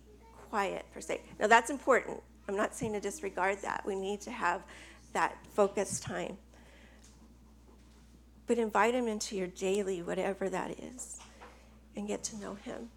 quiet 0.51 0.85
per 0.93 1.01
se. 1.01 1.21
Now 1.39 1.47
that's 1.47 1.71
important. 1.71 2.21
I'm 2.49 2.57
not 2.57 2.75
saying 2.75 2.93
to 2.93 3.01
disregard 3.01 3.59
that. 3.63 3.85
We 3.87 3.95
need 3.95 4.21
to 4.23 4.31
have 4.31 4.63
that 5.13 5.37
focused 5.53 6.03
time. 6.03 6.37
But 8.47 8.59
invite 8.59 8.95
him 8.95 9.09
into 9.09 9.37
your 9.37 9.47
daily, 9.47 10.03
whatever 10.03 10.49
that 10.49 10.79
is, 10.79 11.19
and 11.97 12.07
get 12.07 12.23
to 12.25 12.37
know 12.37 12.55
him. 12.55 12.91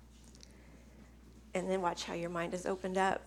And 1.53 1.69
then 1.69 1.81
watch 1.81 2.03
how 2.03 2.13
your 2.13 2.29
mind 2.29 2.53
is 2.53 2.65
opened 2.65 2.97
up. 2.97 3.21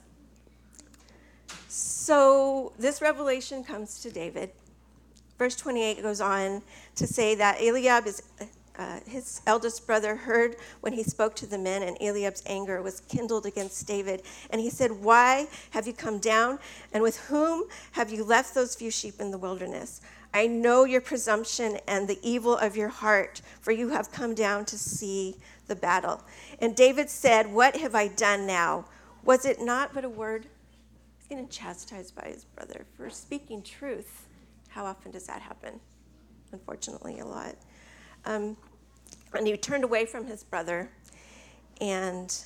So 1.68 2.72
this 2.78 3.00
revelation 3.00 3.64
comes 3.64 4.00
to 4.00 4.10
David. 4.10 4.50
Verse 5.38 5.56
28 5.56 6.02
goes 6.02 6.20
on 6.20 6.62
to 6.96 7.06
say 7.06 7.34
that 7.36 7.62
Eliab 7.62 8.06
is 8.06 8.22
uh, 8.80 8.98
his 9.06 9.42
eldest 9.46 9.86
brother 9.86 10.16
heard 10.16 10.56
when 10.80 10.94
he 10.94 11.02
spoke 11.02 11.34
to 11.36 11.46
the 11.46 11.58
men, 11.58 11.82
and 11.82 11.98
Eliab's 12.00 12.42
anger 12.46 12.80
was 12.80 13.00
kindled 13.00 13.44
against 13.44 13.86
David. 13.86 14.22
And 14.48 14.60
he 14.60 14.70
said, 14.70 14.90
Why 14.90 15.48
have 15.70 15.86
you 15.86 15.92
come 15.92 16.18
down? 16.18 16.58
And 16.94 17.02
with 17.02 17.18
whom 17.18 17.64
have 17.92 18.10
you 18.10 18.24
left 18.24 18.54
those 18.54 18.74
few 18.74 18.90
sheep 18.90 19.20
in 19.20 19.30
the 19.30 19.38
wilderness? 19.38 20.00
I 20.32 20.46
know 20.46 20.84
your 20.84 21.00
presumption 21.00 21.78
and 21.88 22.06
the 22.06 22.18
evil 22.22 22.56
of 22.56 22.76
your 22.76 22.88
heart, 22.88 23.42
for 23.60 23.72
you 23.72 23.88
have 23.88 24.12
come 24.12 24.34
down 24.34 24.64
to 24.66 24.78
see 24.78 25.36
the 25.66 25.74
battle. 25.74 26.22
And 26.60 26.76
David 26.76 27.10
said, 27.10 27.52
What 27.52 27.76
have 27.76 27.94
I 27.94 28.08
done 28.08 28.46
now? 28.46 28.84
Was 29.24 29.44
it 29.44 29.60
not 29.60 29.92
but 29.92 30.04
a 30.04 30.08
word? 30.08 30.46
He's 31.18 31.26
getting 31.28 31.48
chastised 31.48 32.14
by 32.14 32.28
his 32.28 32.44
brother 32.44 32.86
for 32.96 33.10
speaking 33.10 33.62
truth. 33.62 34.28
How 34.68 34.84
often 34.84 35.10
does 35.10 35.26
that 35.26 35.42
happen? 35.42 35.80
Unfortunately, 36.52 37.18
a 37.18 37.26
lot. 37.26 37.56
Um, 38.24 38.56
and 39.34 39.46
he 39.46 39.56
turned 39.56 39.84
away 39.84 40.06
from 40.06 40.26
his 40.26 40.44
brother 40.44 40.90
and 41.80 42.36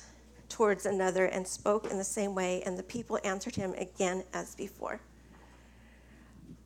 towards 0.49 0.85
another 0.85 1.25
and 1.25 1.47
spoke 1.47 1.89
in 1.89 1.97
the 1.97 2.03
same 2.03 2.33
way, 2.33 2.63
and 2.65 2.77
the 2.77 2.83
people 2.83 3.19
answered 3.23 3.55
him 3.55 3.73
again 3.77 4.23
as 4.33 4.55
before. 4.55 5.01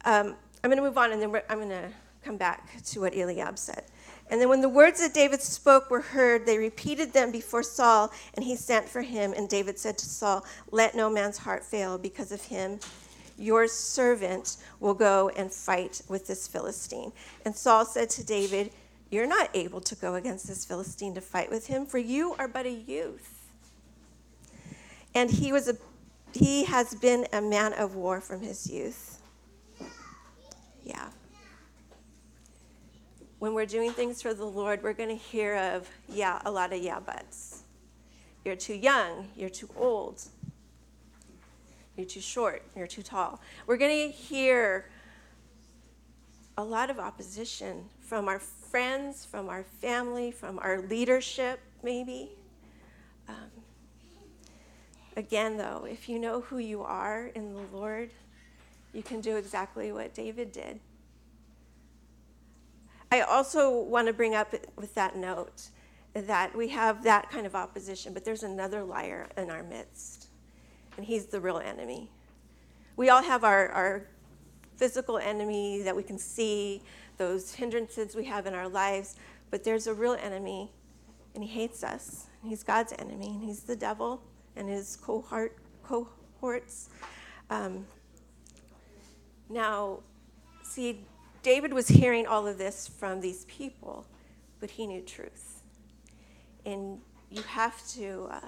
Um, 0.05 0.35
I'm 0.63 0.69
going 0.69 0.77
to 0.77 0.83
move 0.83 0.97
on, 0.97 1.11
and 1.11 1.21
then 1.21 1.41
I'm 1.49 1.57
going 1.57 1.69
to 1.69 1.89
come 2.23 2.37
back 2.37 2.81
to 2.83 3.01
what 3.01 3.15
Eliab 3.15 3.57
said. 3.57 3.85
And 4.29 4.39
then 4.39 4.49
when 4.49 4.61
the 4.61 4.69
words 4.69 4.99
that 4.99 5.13
David 5.13 5.41
spoke 5.41 5.89
were 5.89 6.01
heard, 6.01 6.45
they 6.45 6.57
repeated 6.57 7.13
them 7.13 7.31
before 7.31 7.63
Saul, 7.63 8.11
and 8.35 8.43
he 8.43 8.55
sent 8.55 8.87
for 8.87 9.01
him. 9.01 9.33
And 9.35 9.49
David 9.49 9.79
said 9.79 9.97
to 9.97 10.05
Saul, 10.05 10.45
Let 10.71 10.95
no 10.95 11.09
man's 11.09 11.37
heart 11.37 11.63
fail 11.63 11.97
because 11.97 12.31
of 12.31 12.41
him. 12.41 12.79
Your 13.37 13.67
servant 13.67 14.57
will 14.79 14.93
go 14.93 15.29
and 15.29 15.51
fight 15.51 16.01
with 16.09 16.27
this 16.27 16.47
Philistine. 16.47 17.11
And 17.45 17.55
Saul 17.55 17.85
said 17.85 18.09
to 18.11 18.23
David, 18.23 18.71
you're 19.11 19.27
not 19.27 19.49
able 19.53 19.81
to 19.81 19.95
go 19.95 20.15
against 20.15 20.47
this 20.47 20.65
Philistine 20.65 21.15
to 21.15 21.21
fight 21.21 21.49
with 21.49 21.67
him, 21.67 21.85
for 21.85 21.97
you 21.97 22.35
are 22.37 22.47
but 22.47 22.65
a 22.65 22.71
youth. 22.71 23.47
And 25.15 25.31
he 25.31 25.51
was 25.51 25.67
a 25.67 25.75
he 26.31 26.65
has 26.65 26.93
been 26.93 27.25
a 27.33 27.41
man 27.41 27.73
of 27.73 27.95
war 27.95 28.21
from 28.21 28.41
his 28.41 28.69
youth. 28.69 29.08
Yeah. 30.89 31.09
When 33.37 33.53
we're 33.53 33.67
doing 33.67 33.91
things 33.91 34.23
for 34.23 34.33
the 34.33 34.43
Lord, 34.43 34.81
we're 34.81 34.93
going 34.93 35.09
to 35.09 35.15
hear 35.15 35.55
of, 35.55 35.87
yeah, 36.09 36.41
a 36.45 36.51
lot 36.51 36.73
of 36.73 36.81
yeah 36.81 36.99
buts. 36.99 37.61
You're 38.43 38.55
too 38.55 38.73
young, 38.73 39.27
you're 39.35 39.51
too 39.51 39.69
old, 39.77 40.23
you're 41.95 42.07
too 42.07 42.21
short, 42.21 42.63
you're 42.75 42.87
too 42.87 43.03
tall. 43.03 43.39
We're 43.67 43.77
going 43.77 44.09
to 44.09 44.11
hear 44.11 44.89
a 46.57 46.63
lot 46.63 46.89
of 46.89 46.97
opposition 46.97 47.85
from 48.01 48.27
our 48.27 48.39
friends, 48.39 49.25
from 49.25 49.47
our 49.47 49.63
family, 49.63 50.31
from 50.31 50.57
our 50.57 50.81
leadership, 50.81 51.59
maybe. 51.83 52.31
Um, 53.27 53.51
again, 55.15 55.55
though, 55.55 55.85
if 55.87 56.09
you 56.09 56.17
know 56.17 56.41
who 56.41 56.57
you 56.57 56.81
are 56.81 57.27
in 57.35 57.53
the 57.53 57.61
Lord, 57.71 58.09
you 58.93 59.03
can 59.03 59.21
do 59.21 59.37
exactly 59.37 59.91
what 59.91 60.13
David 60.13 60.51
did. 60.51 60.79
I 63.11 63.21
also 63.21 63.81
want 63.81 64.07
to 64.07 64.13
bring 64.13 64.35
up 64.35 64.53
with 64.75 64.93
that 64.95 65.15
note 65.15 65.69
that 66.13 66.55
we 66.55 66.69
have 66.69 67.03
that 67.03 67.29
kind 67.29 67.45
of 67.45 67.55
opposition, 67.55 68.13
but 68.13 68.25
there's 68.25 68.43
another 68.43 68.83
liar 68.83 69.27
in 69.37 69.49
our 69.49 69.63
midst, 69.63 70.27
and 70.97 71.05
he's 71.05 71.25
the 71.25 71.39
real 71.39 71.57
enemy. 71.57 72.09
We 72.95 73.09
all 73.09 73.23
have 73.23 73.43
our, 73.43 73.69
our 73.69 74.07
physical 74.75 75.17
enemy 75.17 75.81
that 75.83 75.95
we 75.95 76.03
can 76.03 76.17
see, 76.17 76.81
those 77.17 77.53
hindrances 77.53 78.15
we 78.15 78.25
have 78.25 78.45
in 78.45 78.53
our 78.53 78.67
lives, 78.67 79.15
but 79.51 79.63
there's 79.63 79.87
a 79.87 79.93
real 79.93 80.13
enemy, 80.13 80.71
and 81.35 81.43
he 81.43 81.49
hates 81.49 81.83
us. 81.83 82.27
He's 82.43 82.63
God's 82.63 82.93
enemy, 82.97 83.27
and 83.27 83.43
he's 83.43 83.61
the 83.61 83.75
devil 83.75 84.21
and 84.55 84.69
his 84.69 84.97
cohort, 84.97 85.57
cohorts. 85.83 86.89
Um, 87.49 87.85
now, 89.49 89.99
see, 90.63 91.01
David 91.41 91.73
was 91.73 91.87
hearing 91.87 92.27
all 92.27 92.45
of 92.45 92.57
this 92.57 92.87
from 92.87 93.19
these 93.21 93.45
people, 93.45 94.05
but 94.59 94.69
he 94.69 94.85
knew 94.85 95.01
truth. 95.01 95.61
And 96.65 96.99
you 97.31 97.41
have 97.43 97.87
to. 97.89 98.27
Uh, 98.31 98.39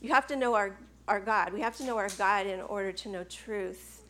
you 0.00 0.08
have 0.14 0.26
to 0.28 0.36
know 0.36 0.54
our, 0.54 0.78
our 1.08 1.20
God. 1.20 1.52
We 1.52 1.60
have 1.60 1.76
to 1.76 1.84
know 1.84 1.98
our 1.98 2.08
God 2.16 2.46
in 2.46 2.60
order 2.60 2.90
to 2.90 3.08
know 3.08 3.24
truth. 3.24 4.02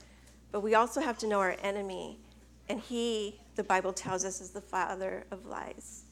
But 0.53 0.61
we 0.61 0.75
also 0.75 1.01
have 1.01 1.19
to 1.19 1.27
know 1.27 1.41
our 1.41 1.57
enemy. 1.63 2.19
And 2.69 2.81
he, 2.81 3.41
the 3.57 3.65
Bible 3.65 3.93
tells 3.93 4.25
us, 4.25 4.41
is 4.41 4.51
the 4.51 4.61
father 4.61 5.27
of 5.33 5.47
lies. 5.47 6.05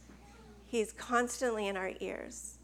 He's 0.67 0.93
constantly 0.93 1.69
in 1.69 1.77
our 1.77 1.93
ears. 2.01 2.59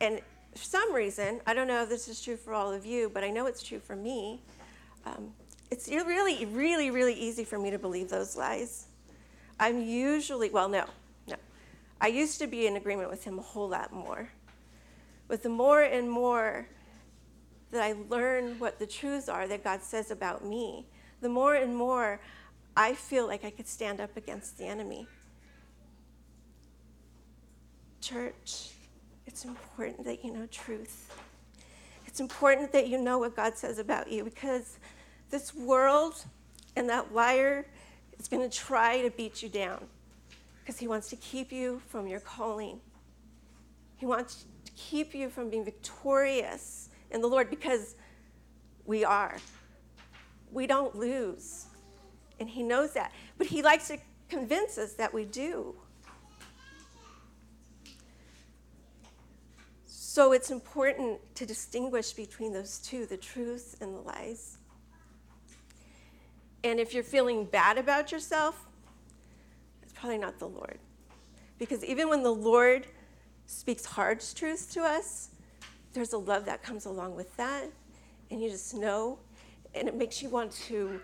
And 0.00 0.20
for 0.54 0.64
some 0.64 0.92
reason, 0.92 1.40
I 1.46 1.54
don't 1.54 1.66
know 1.66 1.82
if 1.82 1.88
this 1.88 2.08
is 2.08 2.20
true 2.20 2.36
for 2.36 2.52
all 2.52 2.72
of 2.72 2.84
you, 2.84 3.10
but 3.12 3.24
I 3.24 3.30
know 3.30 3.46
it's 3.46 3.62
true 3.62 3.80
for 3.80 3.96
me. 3.96 4.40
Um, 5.06 5.32
it's 5.70 5.88
really, 5.88 6.44
really, 6.44 6.90
really 6.90 7.14
easy 7.14 7.44
for 7.44 7.58
me 7.58 7.70
to 7.70 7.78
believe 7.78 8.08
those 8.08 8.36
lies. 8.36 8.86
I'm 9.58 9.80
usually, 9.80 10.50
well, 10.50 10.68
no, 10.68 10.84
no. 11.26 11.36
I 12.00 12.08
used 12.08 12.38
to 12.40 12.46
be 12.46 12.66
in 12.66 12.76
agreement 12.76 13.10
with 13.10 13.24
him 13.24 13.38
a 13.38 13.42
whole 13.42 13.68
lot 13.68 13.92
more. 13.92 14.28
But 15.28 15.42
the 15.42 15.48
more 15.48 15.80
and 15.80 16.10
more 16.10 16.66
that 17.70 17.82
I 17.82 17.94
learn 18.10 18.58
what 18.58 18.78
the 18.78 18.86
truths 18.86 19.30
are 19.30 19.48
that 19.48 19.64
God 19.64 19.82
says 19.82 20.10
about 20.10 20.44
me, 20.44 20.86
the 21.22 21.28
more 21.30 21.54
and 21.54 21.74
more 21.74 22.20
I 22.76 22.92
feel 22.92 23.26
like 23.26 23.44
I 23.44 23.50
could 23.50 23.66
stand 23.66 24.00
up 24.00 24.16
against 24.16 24.58
the 24.58 24.66
enemy. 24.66 25.06
Church, 28.02 28.71
it's 29.32 29.46
important 29.46 30.04
that 30.04 30.22
you 30.22 30.30
know 30.30 30.46
truth. 30.50 31.10
It's 32.06 32.20
important 32.20 32.70
that 32.72 32.86
you 32.86 33.00
know 33.00 33.18
what 33.18 33.34
God 33.34 33.56
says 33.56 33.78
about 33.78 34.12
you 34.12 34.24
because 34.24 34.78
this 35.30 35.54
world 35.54 36.22
and 36.76 36.86
that 36.90 37.14
liar 37.14 37.64
is 38.18 38.28
going 38.28 38.48
to 38.48 38.54
try 38.54 39.00
to 39.00 39.08
beat 39.10 39.42
you 39.42 39.48
down 39.48 39.86
because 40.60 40.78
he 40.78 40.86
wants 40.86 41.08
to 41.08 41.16
keep 41.16 41.50
you 41.50 41.80
from 41.88 42.06
your 42.06 42.20
calling. 42.20 42.78
He 43.96 44.04
wants 44.04 44.44
to 44.66 44.72
keep 44.72 45.14
you 45.14 45.30
from 45.30 45.48
being 45.48 45.64
victorious 45.64 46.90
in 47.10 47.22
the 47.22 47.26
Lord 47.26 47.48
because 47.48 47.96
we 48.84 49.02
are. 49.02 49.38
We 50.52 50.66
don't 50.66 50.94
lose. 50.94 51.68
And 52.38 52.50
He 52.50 52.62
knows 52.62 52.92
that. 52.92 53.12
But 53.38 53.46
He 53.46 53.62
likes 53.62 53.88
to 53.88 53.96
convince 54.28 54.76
us 54.76 54.92
that 54.94 55.14
we 55.14 55.24
do. 55.24 55.74
So 60.14 60.32
it's 60.32 60.50
important 60.50 61.20
to 61.36 61.46
distinguish 61.46 62.12
between 62.12 62.52
those 62.52 62.76
two 62.80 63.06
the 63.06 63.16
truth 63.16 63.78
and 63.80 63.94
the 63.94 64.00
lies. 64.00 64.58
And 66.62 66.78
if 66.78 66.92
you're 66.92 67.02
feeling 67.02 67.46
bad 67.46 67.78
about 67.78 68.12
yourself, 68.12 68.66
it's 69.82 69.94
probably 69.94 70.18
not 70.18 70.38
the 70.38 70.48
Lord. 70.48 70.78
Because 71.58 71.82
even 71.82 72.10
when 72.10 72.22
the 72.22 72.30
Lord 72.30 72.86
speaks 73.46 73.86
hard 73.86 74.20
truths 74.36 74.66
to 74.74 74.82
us, 74.82 75.30
there's 75.94 76.12
a 76.12 76.18
love 76.18 76.44
that 76.44 76.62
comes 76.62 76.84
along 76.84 77.16
with 77.16 77.34
that, 77.38 77.70
and 78.30 78.38
you 78.38 78.50
just 78.50 78.74
know, 78.74 79.18
and 79.74 79.88
it 79.88 79.94
makes 79.94 80.20
you 80.20 80.28
want 80.28 80.52
to 80.66 81.00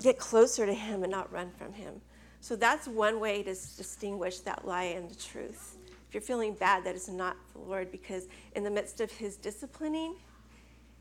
get 0.00 0.16
closer 0.16 0.64
to 0.64 0.72
Him 0.72 1.02
and 1.02 1.10
not 1.10 1.32
run 1.32 1.50
from 1.58 1.72
Him. 1.72 1.94
So 2.40 2.54
that's 2.54 2.86
one 2.86 3.18
way 3.18 3.42
to 3.42 3.50
distinguish 3.50 4.38
that 4.42 4.64
lie 4.64 4.84
and 4.84 5.10
the 5.10 5.16
truth. 5.16 5.73
You're 6.14 6.20
feeling 6.20 6.54
bad, 6.54 6.84
that 6.84 6.94
is 6.94 7.08
not 7.08 7.36
the 7.52 7.58
Lord, 7.58 7.90
because 7.90 8.28
in 8.54 8.62
the 8.62 8.70
midst 8.70 9.00
of 9.00 9.10
His 9.10 9.36
disciplining, 9.36 10.14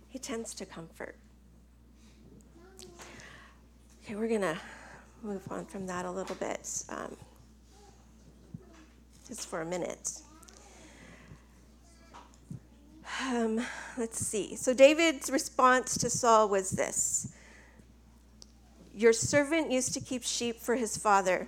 He 0.09 0.17
tends 0.17 0.55
to 0.55 0.65
comfort. 0.65 1.15
Okay, 4.03 4.15
we're 4.15 4.27
going 4.27 4.41
to 4.41 4.57
move 5.21 5.43
on 5.51 5.65
from 5.65 5.85
that 5.85 6.05
a 6.05 6.11
little 6.11 6.35
bit, 6.35 6.83
um, 6.89 7.15
just 9.27 9.47
for 9.47 9.61
a 9.61 9.65
minute. 9.65 10.13
Um, 13.21 13.63
let's 13.97 14.17
see. 14.17 14.55
So 14.55 14.73
David's 14.73 15.29
response 15.29 15.95
to 15.99 16.09
Saul 16.09 16.49
was 16.49 16.71
this 16.71 17.31
Your 18.95 19.13
servant 19.13 19.71
used 19.71 19.93
to 19.93 19.99
keep 19.99 20.23
sheep 20.23 20.59
for 20.59 20.75
his 20.75 20.97
father. 20.97 21.47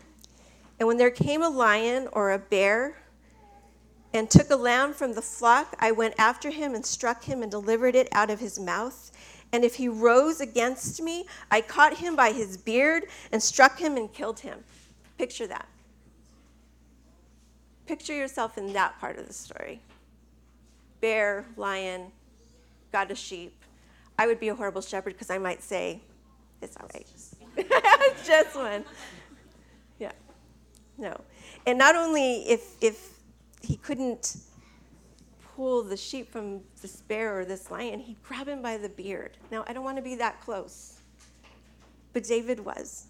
And 0.80 0.88
when 0.88 0.97
there 0.97 1.10
came 1.10 1.41
a 1.41 1.49
lion 1.49 2.08
or 2.12 2.32
a 2.32 2.38
bear 2.38 2.97
and 4.15 4.30
took 4.30 4.49
a 4.49 4.56
lamb 4.56 4.93
from 4.93 5.13
the 5.13 5.21
flock, 5.21 5.75
I 5.80 5.91
went 5.91 6.15
after 6.17 6.49
him 6.49 6.73
and 6.73 6.86
struck 6.86 7.23
him 7.23 7.41
and 7.41 7.51
delivered 7.51 7.95
it 7.95 8.08
out 8.13 8.30
of 8.30 8.39
his 8.39 8.58
mouth. 8.58 9.12
And 9.51 9.63
if 9.65 9.75
he 9.75 9.89
rose 9.89 10.39
against 10.39 11.01
me, 11.01 11.25
I 11.51 11.62
caught 11.62 11.97
him 11.97 12.15
by 12.15 12.32
his 12.32 12.56
beard 12.56 13.04
and 13.32 13.43
struck 13.43 13.78
him 13.78 13.97
and 13.97 14.12
killed 14.12 14.39
him. 14.39 14.63
Picture 15.17 15.47
that. 15.47 15.67
Picture 17.86 18.13
yourself 18.13 18.58
in 18.58 18.73
that 18.73 18.99
part 18.99 19.19
of 19.19 19.28
the 19.28 19.34
story 19.34 19.82
bear, 21.01 21.45
lion, 21.56 22.12
got 22.91 23.12
a 23.12 23.15
sheep. 23.15 23.54
I 24.17 24.25
would 24.25 24.39
be 24.39 24.47
a 24.47 24.56
horrible 24.56 24.82
shepherd 24.82 25.13
because 25.13 25.30
I 25.30 25.38
might 25.38 25.62
say, 25.62 25.99
it's 26.63 26.75
all 26.78 26.89
right. 26.95 27.06
Just 28.25 28.56
one. 28.56 28.84
Yeah. 29.99 30.13
No. 30.97 31.21
And 31.67 31.78
not 31.78 31.95
only 31.95 32.49
if, 32.49 32.82
if 32.82 33.14
he 33.65 33.78
couldn't 33.78 34.38
pull 35.56 35.84
the 35.84 35.97
sheep 35.97 36.32
from 36.32 36.62
this 36.82 37.01
bear 37.01 37.39
or 37.39 37.45
this 37.45 37.71
lion, 37.71 37.99
he'd 37.99 38.21
grab 38.23 38.47
him 38.47 38.62
by 38.62 38.78
the 38.78 38.89
beard. 38.89 39.38
Now, 39.51 39.63
I 39.67 39.73
don't 39.73 39.84
want 39.84 39.97
to 39.97 40.04
be 40.04 40.15
that 40.15 40.41
close, 40.41 40.99
but 42.13 42.23
David 42.23 42.60
was. 42.60 43.08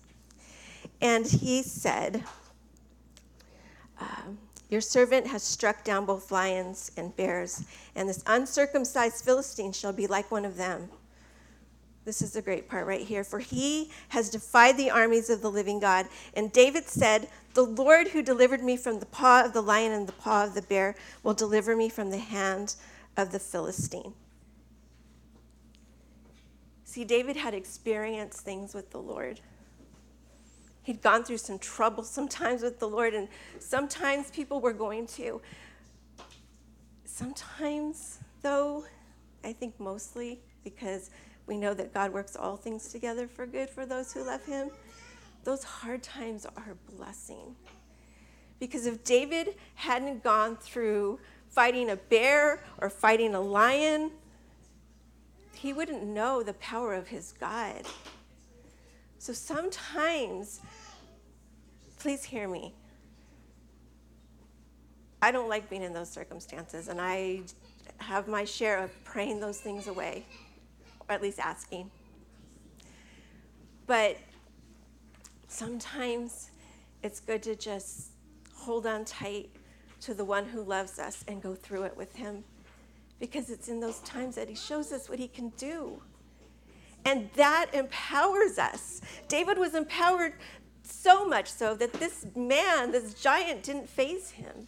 And 1.02 1.26
he 1.26 1.64
said, 1.64 2.24
um, 4.00 4.38
Your 4.70 4.82
servant 4.82 5.28
has 5.28 5.44
struck 5.44 5.84
down 5.84 6.06
both 6.06 6.32
lions 6.32 6.92
and 6.98 7.16
bears, 7.16 7.64
and 7.96 8.08
this 8.08 8.24
uncircumcised 8.28 9.26
Philistine 9.26 9.72
shall 9.72 9.94
be 9.94 10.08
like 10.08 10.32
one 10.32 10.46
of 10.46 10.56
them. 10.56 10.90
This 12.06 12.22
is 12.22 12.34
the 12.34 12.42
great 12.42 12.70
part 12.70 12.86
right 12.86 13.02
here. 13.02 13.24
For 13.24 13.40
he 13.40 13.90
has 14.10 14.30
defied 14.30 14.78
the 14.78 14.92
armies 14.92 15.30
of 15.30 15.42
the 15.42 15.52
living 15.52 15.80
God. 15.80 16.08
And 16.36 16.52
David 16.52 16.88
said, 16.88 17.28
The 17.56 17.64
Lord 17.64 18.10
who 18.10 18.22
delivered 18.22 18.64
me 18.64 18.78
from 18.78 19.00
the 19.00 19.08
paw 19.08 19.44
of 19.44 19.54
the 19.54 19.62
lion 19.62 19.92
and 19.92 20.08
the 20.08 20.14
paw 20.14 20.46
of 20.46 20.54
the 20.54 20.62
bear 20.62 20.96
will 21.24 21.34
deliver 21.34 21.76
me 21.76 21.90
from 21.90 22.12
the 22.12 22.20
hand 22.20 22.76
of 23.18 23.32
the 23.32 23.40
Philistine. 23.40 24.14
See, 26.84 27.04
David 27.04 27.36
had 27.36 27.54
experienced 27.54 28.42
things 28.42 28.74
with 28.74 28.92
the 28.92 29.02
Lord. 29.02 29.42
He'd 30.84 31.02
gone 31.02 31.24
through 31.24 31.40
some 31.40 31.58
trouble 31.58 32.04
sometimes 32.04 32.62
with 32.62 32.80
the 32.80 32.88
Lord, 32.88 33.16
and 33.16 33.28
sometimes 33.60 34.30
people 34.30 34.62
were 34.62 34.72
going 34.72 35.08
to. 35.08 35.42
Sometimes, 37.04 38.20
though, 38.44 38.86
I 39.44 39.52
think 39.52 39.80
mostly 39.80 40.42
because 40.64 41.10
we 41.48 41.58
know 41.58 41.74
that 41.74 41.94
God 41.94 42.12
works 42.12 42.36
all 42.36 42.58
things 42.58 42.88
together 42.90 43.28
for 43.28 43.46
good 43.46 43.70
for 43.70 43.86
those 43.86 44.12
who 44.14 44.24
love 44.24 44.44
him. 44.46 44.70
Those 45.44 45.64
hard 45.64 46.02
times 46.02 46.46
are 46.46 46.72
a 46.72 46.92
blessing. 46.96 47.56
Because 48.60 48.86
if 48.86 49.04
David 49.04 49.56
hadn't 49.76 50.24
gone 50.24 50.56
through 50.56 51.20
fighting 51.50 51.90
a 51.90 51.96
bear 51.96 52.64
or 52.80 52.90
fighting 52.90 53.36
a 53.36 53.42
lion, 53.42 54.12
he 55.54 55.72
wouldn't 55.72 56.04
know 56.04 56.42
the 56.42 56.54
power 56.54 56.94
of 56.94 57.08
his 57.08 57.34
God. 57.40 57.84
So 59.20 59.34
sometimes, 59.34 60.62
please 62.00 62.24
hear 62.24 62.48
me. 62.48 62.74
I 65.22 65.32
don't 65.32 65.50
like 65.50 65.70
being 65.70 65.84
in 65.84 65.94
those 65.94 66.10
circumstances, 66.10 66.88
and 66.88 67.00
I 67.00 67.42
have 67.98 68.28
my 68.28 68.46
share 68.46 68.84
of 68.84 68.92
praying 69.04 69.40
those 69.40 69.60
things 69.60 69.88
away 69.88 70.26
or 71.10 71.16
at 71.16 71.22
least 71.22 71.40
asking. 71.40 71.90
But 73.88 74.18
sometimes 75.48 76.52
it's 77.04 77.20
good 77.20 77.44
to 77.44 77.56
just 77.56 78.12
hold 78.54 78.86
on 78.88 79.06
tight 79.06 79.50
to 80.02 80.14
the 80.14 80.26
one 80.26 80.46
who 80.46 80.62
loves 80.62 81.00
us 81.00 81.24
and 81.28 81.42
go 81.42 81.56
through 81.56 81.84
it 81.84 81.96
with 81.96 82.16
him 82.16 82.44
because 83.20 83.50
it's 83.50 83.70
in 83.70 83.80
those 83.80 84.00
times 84.00 84.36
that 84.36 84.50
he 84.50 84.56
shows 84.56 84.92
us 84.92 85.10
what 85.10 85.20
he 85.20 85.28
can 85.28 85.50
do. 85.58 86.02
And 87.06 87.30
that 87.36 87.68
empowers 87.74 88.58
us. 88.58 89.02
David 89.28 89.58
was 89.58 89.76
empowered 89.76 90.34
so 90.84 91.28
much 91.28 91.52
so 91.52 91.76
that 91.76 91.94
this 91.94 92.26
man, 92.36 92.92
this 92.92 93.14
giant, 93.14 93.64
didn't 93.64 93.90
faze 93.90 94.32
him. 94.32 94.68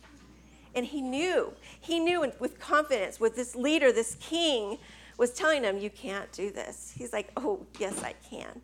And 0.75 0.85
he 0.85 1.01
knew, 1.01 1.53
he 1.79 1.99
knew 1.99 2.31
with 2.39 2.59
confidence, 2.59 3.19
with 3.19 3.35
this 3.35 3.55
leader, 3.55 3.91
this 3.91 4.15
king, 4.19 4.77
was 5.17 5.31
telling 5.31 5.63
him, 5.63 5.77
You 5.77 5.89
can't 5.89 6.31
do 6.31 6.51
this. 6.51 6.93
He's 6.95 7.11
like, 7.11 7.29
Oh, 7.35 7.65
yes, 7.79 8.03
I 8.03 8.13
can. 8.29 8.61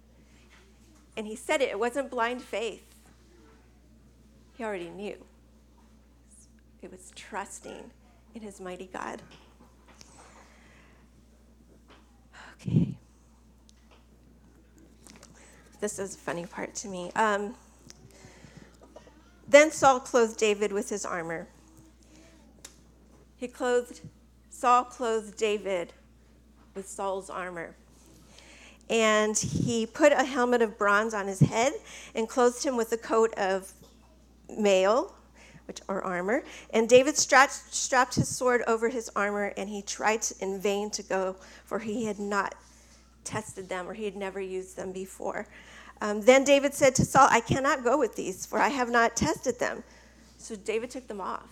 And 1.17 1.27
he 1.27 1.35
said 1.35 1.61
it, 1.61 1.69
it 1.69 1.79
wasn't 1.79 2.09
blind 2.09 2.41
faith. 2.41 2.83
He 4.57 4.63
already 4.63 4.89
knew. 4.89 5.17
It 6.81 6.91
was 6.91 7.11
trusting 7.15 7.91
in 8.35 8.41
his 8.41 8.59
mighty 8.59 8.89
God. 8.91 9.21
Okay. 12.61 12.95
This 15.79 15.99
is 15.99 16.15
a 16.15 16.17
funny 16.17 16.45
part 16.45 16.73
to 16.75 16.87
me. 16.87 17.11
Um, 17.15 17.55
then 19.47 19.71
Saul 19.71 19.99
clothed 19.99 20.37
David 20.37 20.71
with 20.71 20.89
his 20.89 21.05
armor. 21.05 21.47
He 23.35 23.47
clothed, 23.47 24.01
Saul 24.49 24.85
clothed 24.85 25.35
David 25.37 25.93
with 26.75 26.87
Saul's 26.87 27.29
armor. 27.29 27.75
And 28.89 29.37
he 29.37 29.85
put 29.85 30.11
a 30.11 30.23
helmet 30.23 30.61
of 30.61 30.77
bronze 30.77 31.13
on 31.13 31.27
his 31.27 31.39
head 31.39 31.73
and 32.15 32.27
clothed 32.27 32.63
him 32.63 32.75
with 32.75 32.91
a 32.91 32.97
coat 32.97 33.33
of 33.35 33.71
mail, 34.57 35.15
which 35.65 35.79
or 35.87 36.01
armor. 36.03 36.43
And 36.71 36.89
David 36.89 37.17
strapped, 37.17 37.73
strapped 37.73 38.15
his 38.15 38.27
sword 38.27 38.61
over 38.67 38.89
his 38.89 39.09
armor, 39.15 39.53
and 39.55 39.69
he 39.69 39.81
tried 39.81 40.25
in 40.41 40.59
vain 40.59 40.89
to 40.91 41.03
go, 41.03 41.37
for 41.65 41.79
he 41.79 42.05
had 42.05 42.19
not 42.19 42.55
tested 43.23 43.69
them, 43.69 43.87
or 43.87 43.93
he 43.93 44.03
had 44.03 44.17
never 44.17 44.41
used 44.41 44.75
them 44.75 44.91
before. 44.91 45.47
Um, 46.01 46.21
then 46.21 46.43
David 46.43 46.73
said 46.73 46.93
to 46.95 47.05
Saul, 47.05 47.27
I 47.31 47.39
cannot 47.39 47.83
go 47.83 47.97
with 47.97 48.15
these, 48.15 48.45
for 48.45 48.59
I 48.59 48.67
have 48.67 48.89
not 48.89 49.15
tested 49.15 49.59
them. 49.59 49.83
So 50.37 50.57
David 50.57 50.89
took 50.89 51.07
them 51.07 51.21
off. 51.21 51.47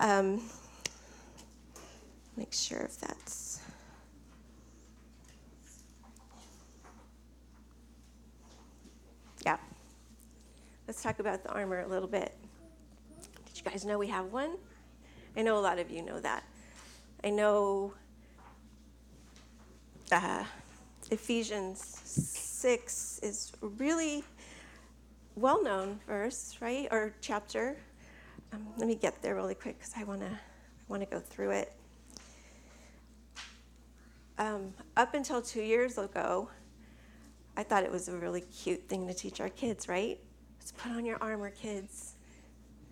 Um, 0.00 0.42
make 2.36 2.52
sure 2.52 2.80
if 2.80 2.98
that's 2.98 3.60
Yeah. 9.44 9.56
Talk 11.00 11.18
about 11.18 11.42
the 11.42 11.50
armor 11.50 11.80
a 11.80 11.86
little 11.86 12.08
bit. 12.08 12.36
Did 13.46 13.56
you 13.56 13.70
guys 13.70 13.86
know 13.86 13.96
we 13.96 14.08
have 14.08 14.26
one? 14.26 14.58
I 15.34 15.40
know 15.40 15.56
a 15.58 15.60
lot 15.60 15.78
of 15.78 15.90
you 15.90 16.02
know 16.02 16.20
that. 16.20 16.44
I 17.24 17.30
know 17.30 17.94
uh, 20.12 20.44
Ephesians 21.10 21.80
6 22.04 23.20
is 23.22 23.52
really 23.78 24.22
well 25.36 25.62
known 25.62 26.00
verse, 26.06 26.58
right? 26.60 26.86
Or 26.90 27.14
chapter. 27.22 27.78
Um, 28.52 28.66
let 28.76 28.86
me 28.86 28.94
get 28.94 29.22
there 29.22 29.34
really 29.34 29.54
quick 29.54 29.78
because 29.78 29.94
I 29.96 30.04
want 30.04 30.20
to 30.20 30.26
I 30.26 30.86
want 30.88 31.02
to 31.02 31.08
go 31.08 31.18
through 31.18 31.52
it. 31.52 31.72
Um, 34.36 34.74
up 34.98 35.14
until 35.14 35.40
two 35.40 35.62
years 35.62 35.96
ago, 35.96 36.50
I 37.56 37.62
thought 37.62 37.84
it 37.84 37.90
was 37.90 38.08
a 38.08 38.16
really 38.16 38.42
cute 38.42 38.86
thing 38.86 39.06
to 39.06 39.14
teach 39.14 39.40
our 39.40 39.48
kids, 39.48 39.88
right? 39.88 40.18
Just 40.60 40.76
put 40.76 40.92
on 40.92 41.04
your 41.04 41.18
armor, 41.20 41.50
kids. 41.50 42.14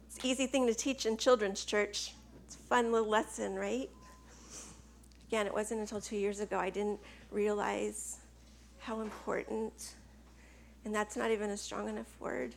It's 0.07 0.25
an 0.25 0.31
easy 0.31 0.47
thing 0.47 0.67
to 0.67 0.75
teach 0.75 1.07
in 1.07 1.17
children's 1.17 1.65
church. 1.65 2.15
It's 2.47 2.57
a 2.57 2.59
fun 2.61 2.91
little 2.93 3.09
lesson, 3.09 3.55
right? 3.55 3.91
Again, 5.29 5.47
it 5.47 5.53
wasn't 5.53 5.81
until 5.81 6.01
two 6.01 6.17
years 6.17 6.41
ago 6.41 6.59
I 6.59 6.71
didn't 6.71 6.99
realize 7.31 8.19
how 8.79 9.03
important, 9.03 9.95
and 10.85 10.95
that's 10.95 11.17
not 11.17 11.31
even 11.31 11.51
a 11.51 11.57
strong 11.57 11.89
enough 11.89 12.07
word. 12.19 12.55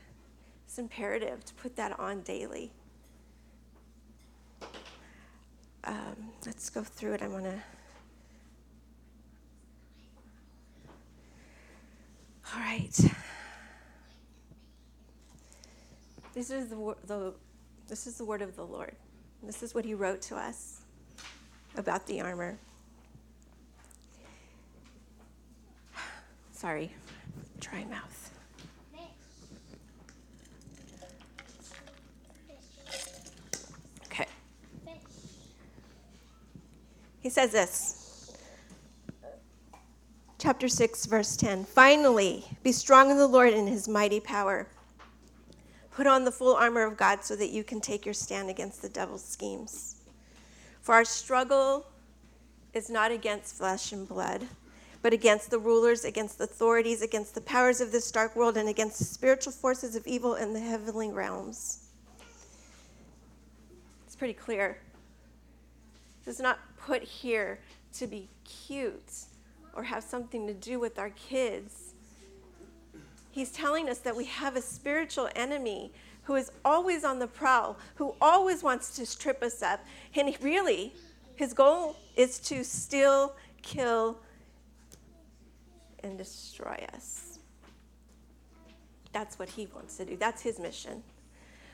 It's 0.65 0.80
imperative 0.80 1.43
to 1.43 1.54
put 1.56 1.76
that 1.76 2.00
on 2.00 2.21
daily. 2.21 2.71
Um, 5.84 6.32
let's 6.45 6.69
go 6.69 6.82
through 6.84 7.15
it. 7.15 7.21
I 7.21 7.28
want 7.28 7.43
to. 7.43 7.62
All 12.54 12.60
right. 12.62 12.97
This 16.34 16.50
is 16.50 16.70
the, 16.70 16.96
the, 17.08 17.34
this 17.88 18.08
is 18.08 18.17
the 18.17 18.24
word 18.24 18.41
of 18.41 18.56
the 18.56 18.65
Lord. 18.65 18.96
This 19.44 19.62
is 19.63 19.76
what 19.76 19.84
he 19.84 19.94
wrote 19.94 20.22
to 20.24 20.36
us 20.36 20.82
about 21.76 22.08
the 22.08 22.22
armor. 22.22 22.58
Sorry, 26.54 26.94
dry 27.60 27.84
mouth. 27.86 28.32
Okay. 34.06 34.28
He 37.20 37.30
says 37.30 37.52
this 37.52 38.02
chapter 40.38 40.67
6, 40.67 41.06
verse 41.06 41.36
10. 41.36 41.65
Finally, 41.65 42.46
be 42.63 42.72
strong 42.72 43.12
in 43.12 43.17
the 43.17 43.28
Lord 43.28 43.54
and 43.54 43.67
his 43.70 43.88
mighty 43.88 44.20
power. 44.20 44.67
Put 45.91 46.08
on 46.08 46.23
the 46.23 46.32
full 46.32 46.56
armor 46.56 46.84
of 46.84 46.97
God 46.97 47.23
so 47.23 47.36
that 47.36 47.49
you 47.49 47.63
can 47.63 47.82
take 47.82 48.06
your 48.06 48.13
stand 48.13 48.49
against 48.49 48.82
the 48.82 48.89
devil's 48.89 49.23
schemes. 49.23 50.01
For 50.82 50.95
our 50.95 51.06
struggle 51.06 51.86
is 52.73 52.89
not 52.89 53.12
against 53.12 53.58
flesh 53.58 53.91
and 53.91 54.08
blood, 54.08 54.47
but 55.01 55.13
against 55.13 55.51
the 55.51 55.60
rulers, 55.60 56.06
against 56.06 56.38
the 56.38 56.45
authorities, 56.45 57.01
against 57.01 57.36
the 57.36 57.41
powers 57.41 57.82
of 57.82 57.91
this 57.91 58.10
dark 58.12 58.36
world, 58.36 58.56
and 58.56 58.69
against 58.69 58.99
the 58.99 59.06
spiritual 59.06 59.51
forces 59.51 59.95
of 59.95 60.08
evil 60.08 60.36
in 60.36 60.54
the 60.54 60.60
heavenly 60.60 61.12
realms. 61.12 61.89
It's 64.06 64.15
pretty 64.15 64.34
clear. 64.34 64.77
This 66.23 66.36
is 66.36 66.41
not 66.41 66.60
put 66.77 67.04
here 67.04 67.60
to 67.93 68.08
be 68.08 68.30
cute 68.45 69.25
or 69.73 69.84
have 69.84 70.04
something 70.04 70.47
to 70.47 70.54
do 70.54 70.80
with 70.80 70.99
our 70.99 71.10
kids. 71.10 71.90
He's 73.32 73.52
telling 73.52 73.89
us 73.89 74.00
that 74.00 74.15
we 74.15 74.26
have 74.26 74.56
a 74.56 74.62
spiritual 74.62 75.30
enemy 75.36 75.91
who 76.24 76.36
is 76.36 76.52
always 76.63 77.04
on 77.04 77.20
the 77.20 77.28
prowl, 77.28 77.78
who 77.96 78.13
always 78.22 78.62
wants 78.62 78.96
to 78.98 79.17
trip 79.20 79.41
us 79.41 79.63
up. 79.63 79.84
And 80.15 80.36
really, 80.41 80.94
his 81.36 81.54
goal 81.54 81.96
is 82.15 82.39
to 82.39 82.63
steal, 82.63 83.34
kill, 83.62 84.20
and 86.04 86.17
destroy 86.17 86.86
us. 86.94 87.39
That's 89.13 89.39
what 89.39 89.50
he 89.50 89.67
wants 89.74 89.98
to 89.98 90.06
do. 90.06 90.15
That's 90.15 90.41
his 90.41 90.60
mission. 90.60 91.04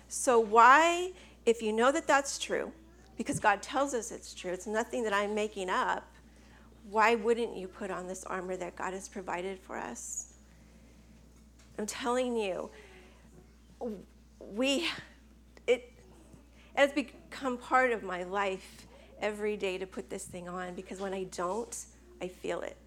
So, 0.07 0.39
why, 0.39 1.11
if 1.45 1.61
you 1.61 1.73
know 1.73 1.91
that 1.91 2.07
that's 2.07 2.39
true, 2.39 2.71
because 3.17 3.39
God 3.39 3.61
tells 3.61 3.93
us 3.93 4.11
it's 4.11 4.33
true, 4.33 4.51
it's 4.51 4.67
nothing 4.67 5.03
that 5.03 5.13
I'm 5.13 5.35
making 5.35 5.69
up, 5.69 6.05
why 6.89 7.15
wouldn't 7.15 7.55
you 7.57 7.67
put 7.67 7.91
on 7.91 8.07
this 8.07 8.23
armor 8.23 8.55
that 8.55 8.75
God 8.75 8.93
has 8.93 9.09
provided 9.09 9.59
for 9.59 9.77
us? 9.77 10.26
I'm 11.77 11.85
telling 11.85 12.35
you, 12.35 12.69
we, 14.39 14.87
it, 15.67 15.93
has 16.75 16.91
become 16.91 17.57
part 17.57 17.91
of 17.91 18.03
my 18.03 18.23
life 18.23 18.87
every 19.19 19.57
day 19.57 19.77
to 19.77 19.87
put 19.87 20.09
this 20.09 20.25
thing 20.25 20.47
on 20.47 20.75
because 20.75 20.99
when 20.99 21.13
I 21.13 21.23
don't, 21.25 21.75
I 22.21 22.27
feel 22.27 22.61
it. 22.61 22.77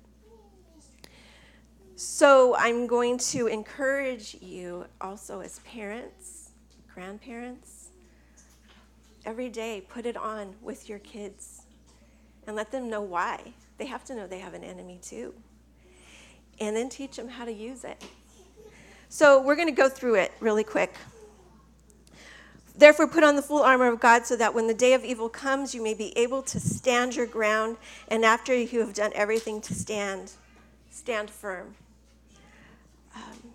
So 1.96 2.57
I'm 2.57 2.87
going 2.87 3.18
to 3.18 3.46
encourage 3.46 4.37
you 4.40 4.87
also 5.00 5.40
as 5.40 5.59
parents, 5.61 6.50
grandparents, 6.94 7.90
every 9.26 9.50
day 9.50 9.85
put 9.88 10.07
it 10.07 10.16
on 10.16 10.55
with 10.62 10.88
your 10.88 10.98
kids 11.00 11.62
and 12.46 12.57
let 12.57 12.72
them 12.72 12.88
know 12.88 13.03
why. 13.03 13.53
They 13.76 13.87
have 13.87 14.05
to 14.07 14.14
know 14.14 14.26
they 14.26 14.38
have 14.38 14.55
an 14.55 14.64
enemy 14.64 14.98
too. 15.03 15.35
And 16.59 16.74
then 16.74 16.88
teach 16.88 17.16
them 17.16 17.29
how 17.29 17.44
to 17.44 17.53
use 17.53 17.85
it. 17.85 18.03
So 19.12 19.42
we're 19.42 19.57
going 19.57 19.66
to 19.66 19.73
go 19.73 19.88
through 19.88 20.14
it 20.14 20.31
really 20.38 20.62
quick. 20.62 20.94
Therefore, 22.77 23.09
put 23.09 23.25
on 23.25 23.35
the 23.35 23.42
full 23.42 23.61
armor 23.61 23.88
of 23.88 23.99
God 23.99 24.25
so 24.25 24.37
that 24.37 24.55
when 24.55 24.68
the 24.68 24.73
day 24.73 24.94
of 24.94 25.05
evil 25.05 25.29
comes, 25.29 25.75
you 25.75 25.83
may 25.83 25.94
be 25.94 26.16
able 26.16 26.42
to 26.42 26.61
stand 26.61 27.16
your 27.16 27.27
ground, 27.27 27.77
and 28.07 28.25
after 28.25 28.55
you 28.55 28.79
have 28.79 28.94
done 28.94 29.11
everything 29.16 29.61
to 29.62 29.75
stand, 29.75 30.31
stand 30.90 31.29
firm. 31.29 31.75
Um, 33.16 33.53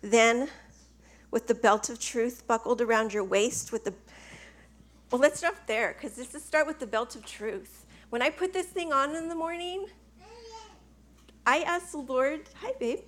then, 0.00 0.48
with 1.32 1.48
the 1.48 1.56
belt 1.56 1.90
of 1.90 1.98
truth 1.98 2.46
buckled 2.46 2.80
around 2.80 3.12
your 3.12 3.24
waist, 3.24 3.72
with 3.72 3.82
the 3.82 3.94
well, 5.10 5.20
let's 5.20 5.38
stop 5.38 5.56
there 5.66 5.94
because 5.94 6.16
this 6.16 6.36
is 6.36 6.44
start 6.44 6.68
with 6.68 6.78
the 6.78 6.86
belt 6.86 7.16
of 7.16 7.26
truth. 7.26 7.84
When 8.10 8.22
I 8.22 8.30
put 8.30 8.52
this 8.52 8.66
thing 8.66 8.92
on 8.92 9.16
in 9.16 9.28
the 9.28 9.34
morning, 9.34 9.86
I 11.44 11.58
ask 11.62 11.90
the 11.90 11.98
Lord, 11.98 12.48
"Hi, 12.62 12.72
babe. 12.78 13.00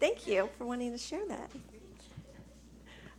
Thank 0.00 0.26
you 0.26 0.48
for 0.58 0.64
wanting 0.64 0.92
to 0.92 0.98
share 0.98 1.26
that." 1.28 1.50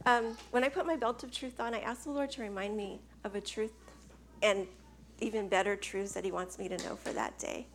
Um, 0.06 0.38
when 0.52 0.64
I 0.64 0.70
put 0.70 0.86
my 0.86 0.96
belt 0.96 1.24
of 1.24 1.32
truth 1.32 1.60
on, 1.60 1.74
I 1.74 1.80
ask 1.80 2.04
the 2.04 2.12
Lord 2.12 2.32
to 2.32 2.42
remind 2.42 2.76
me 2.78 3.00
of 3.24 3.36
a 3.36 3.42
truth 3.42 3.74
and 4.42 4.66
even 5.20 5.50
better 5.50 5.76
truths 5.76 6.14
that 6.14 6.24
He 6.24 6.32
wants 6.32 6.58
me 6.58 6.70
to 6.70 6.78
know 6.78 6.96
for 6.96 7.12
that 7.12 7.38
day. 7.38 7.68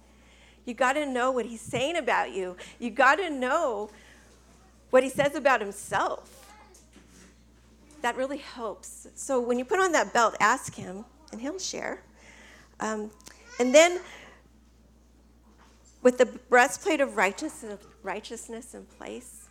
You 0.65 0.75
got 0.75 0.95
to 0.95 1.05
know 1.05 1.31
what 1.31 1.45
He's 1.45 1.61
saying 1.61 1.97
about 1.97 2.33
you. 2.33 2.57
You 2.79 2.91
got 2.91 3.17
to 3.17 3.29
know 3.29 3.91
what 4.91 5.03
He 5.03 5.11
says 5.11 5.35
about 5.35 5.61
Himself. 5.61 6.41
That 8.01 8.17
really 8.17 8.39
helps. 8.39 9.07
So 9.15 9.41
when 9.41 9.59
you 9.59 9.65
put 9.65 9.81
on 9.81 9.93
that 9.93 10.13
belt, 10.13 10.35
ask 10.41 10.75
Him, 10.75 11.05
and 11.33 11.41
He'll 11.41 11.59
share. 11.59 12.03
Um, 12.81 13.11
and 13.61 13.75
then 13.75 14.01
with 16.03 16.19
the 16.19 16.27
breastplate 16.27 17.01
of 17.01 17.17
righteousness, 17.17 17.81
righteousness 18.05 18.75
in 18.75 18.85
place, 18.85 19.49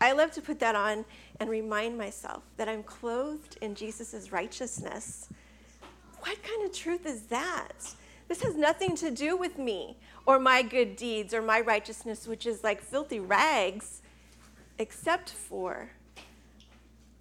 I 0.00 0.12
love 0.12 0.30
to 0.32 0.42
put 0.42 0.58
that 0.60 0.74
on 0.74 1.04
and 1.40 1.48
remind 1.48 1.96
myself 1.96 2.42
that 2.56 2.68
I'm 2.68 2.82
clothed 2.82 3.56
in 3.60 3.74
Jesus' 3.74 4.30
righteousness. 4.30 5.28
What 6.20 6.42
kind 6.42 6.64
of 6.64 6.72
truth 6.72 7.06
is 7.06 7.22
that? 7.22 7.94
This 8.28 8.42
has 8.42 8.56
nothing 8.56 8.96
to 8.96 9.10
do 9.10 9.36
with 9.36 9.58
me 9.58 9.96
or 10.26 10.38
my 10.38 10.62
good 10.62 10.96
deeds 10.96 11.32
or 11.32 11.40
my 11.40 11.60
righteousness, 11.60 12.26
which 12.26 12.46
is 12.46 12.64
like 12.64 12.82
filthy 12.82 13.20
rags, 13.20 14.02
except 14.78 15.30
for, 15.30 15.90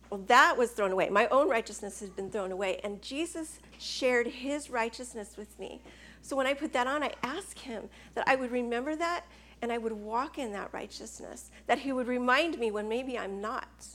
well, 0.09 0.21
that 0.27 0.57
was 0.57 0.71
thrown 0.71 0.91
away. 0.91 1.09
My 1.09 1.27
own 1.27 1.47
righteousness 1.47 1.99
has 1.99 2.09
been 2.09 2.29
thrown 2.29 2.51
away, 2.51 2.81
and 2.83 3.01
Jesus 3.01 3.59
shared 3.77 4.27
his 4.27 4.69
righteousness 4.69 5.37
with 5.37 5.57
me. 5.59 5.81
So 6.21 6.35
when 6.35 6.47
I 6.47 6.55
put 6.55 6.73
that 6.73 6.87
on, 6.87 7.03
I 7.03 7.13
ask 7.21 7.57
him 7.57 7.87
that 8.15 8.27
I 8.27 8.35
would 8.35 8.51
remember 8.51 8.95
that 8.95 9.25
and 9.65 9.71
I 9.71 9.79
would 9.79 9.93
walk 9.93 10.37
in 10.37 10.51
that 10.51 10.71
righteousness, 10.73 11.49
that 11.65 11.79
He 11.79 11.91
would 11.91 12.05
remind 12.05 12.59
me 12.59 12.69
when 12.69 12.87
maybe 12.87 13.17
I'm 13.17 13.41
not. 13.41 13.87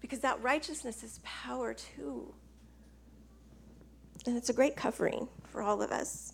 Because 0.00 0.20
that 0.20 0.42
righteousness 0.42 1.02
is 1.02 1.20
power 1.22 1.74
too. 1.74 2.32
And 4.24 4.38
it's 4.38 4.48
a 4.48 4.54
great 4.54 4.74
covering 4.74 5.28
for 5.50 5.60
all 5.60 5.82
of 5.82 5.90
us. 5.90 6.32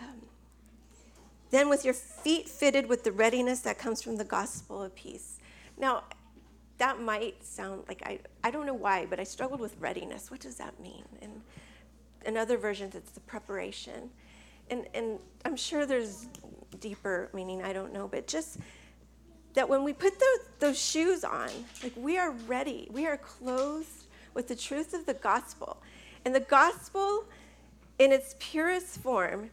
Um, 0.00 0.22
then, 1.50 1.68
with 1.68 1.84
your 1.84 1.94
feet 1.94 2.48
fitted 2.48 2.88
with 2.88 3.04
the 3.04 3.12
readiness 3.12 3.60
that 3.60 3.78
comes 3.78 4.02
from 4.02 4.16
the 4.16 4.24
gospel 4.24 4.82
of 4.82 4.92
peace. 4.96 5.38
Now, 5.78 6.02
that 6.78 7.00
might 7.00 7.44
sound 7.44 7.84
like 7.86 8.02
I, 8.04 8.18
I 8.42 8.50
don't 8.50 8.66
know 8.66 8.74
why, 8.74 9.06
but 9.08 9.20
I 9.20 9.24
struggled 9.24 9.60
with 9.60 9.76
readiness. 9.78 10.32
What 10.32 10.40
does 10.40 10.56
that 10.56 10.80
mean? 10.80 11.04
And 11.22 11.42
in 12.26 12.36
other 12.36 12.56
versions, 12.56 12.96
it's 12.96 13.12
the 13.12 13.20
preparation. 13.20 14.10
And, 14.68 14.88
and 14.94 15.20
I'm 15.44 15.54
sure 15.54 15.86
there's 15.86 16.26
deeper 16.80 17.28
meaning, 17.32 17.62
I 17.62 17.72
don't 17.72 17.92
know, 17.92 18.08
but 18.08 18.26
just 18.26 18.58
that 19.54 19.68
when 19.68 19.82
we 19.84 19.92
put 19.92 20.12
those, 20.18 20.48
those 20.58 20.78
shoes 20.78 21.24
on, 21.24 21.48
like 21.82 21.94
we 21.96 22.18
are 22.18 22.32
ready, 22.46 22.88
we 22.92 23.06
are 23.06 23.16
clothed 23.16 23.88
with 24.34 24.48
the 24.48 24.56
truth 24.56 24.92
of 24.92 25.06
the 25.06 25.14
gospel. 25.14 25.78
And 26.24 26.34
the 26.34 26.40
gospel, 26.40 27.24
in 27.98 28.12
its 28.12 28.36
purest 28.38 28.98
form, 28.98 29.50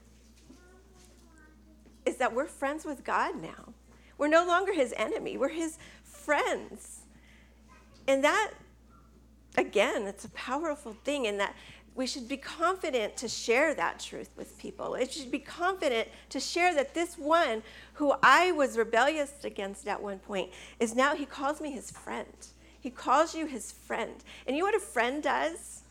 is 2.05 2.17
that 2.17 2.33
we're 2.33 2.47
friends 2.47 2.83
with 2.83 3.03
God 3.03 3.41
now. 3.41 3.73
We're 4.17 4.27
no 4.27 4.45
longer 4.45 4.73
his 4.73 4.93
enemy, 4.97 5.37
we're 5.37 5.49
his 5.49 5.77
friends. 6.03 7.01
And 8.07 8.23
that, 8.23 8.51
again, 9.57 10.03
it's 10.03 10.25
a 10.25 10.29
powerful 10.31 10.97
thing 11.05 11.25
in 11.25 11.37
that 11.37 11.55
we 11.95 12.07
should 12.07 12.27
be 12.27 12.37
confident 12.37 13.15
to 13.17 13.27
share 13.27 13.73
that 13.75 13.99
truth 13.99 14.29
with 14.35 14.57
people. 14.57 14.95
It 14.95 15.11
should 15.11 15.29
be 15.29 15.39
confident 15.39 16.07
to 16.29 16.39
share 16.39 16.73
that 16.73 16.93
this 16.93 17.17
one 17.17 17.61
who 17.93 18.13
I 18.23 18.51
was 18.51 18.77
rebellious 18.77 19.33
against 19.43 19.87
at 19.87 20.01
one 20.01 20.19
point 20.19 20.49
is 20.79 20.95
now, 20.95 21.15
he 21.15 21.25
calls 21.25 21.61
me 21.61 21.71
his 21.71 21.91
friend. 21.91 22.47
He 22.79 22.89
calls 22.89 23.35
you 23.35 23.45
his 23.45 23.71
friend. 23.71 24.15
And 24.47 24.55
you 24.55 24.63
know 24.63 24.67
what 24.67 24.75
a 24.75 24.79
friend 24.79 25.21
does? 25.21 25.83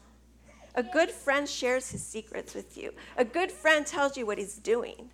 A 0.74 0.82
good 0.82 1.10
friend 1.10 1.48
shares 1.48 1.90
his 1.90 2.04
secrets 2.04 2.54
with 2.54 2.76
you, 2.78 2.92
a 3.16 3.24
good 3.24 3.52
friend 3.52 3.86
tells 3.86 4.16
you 4.16 4.24
what 4.24 4.38
he's 4.38 4.56
doing. 4.56 5.10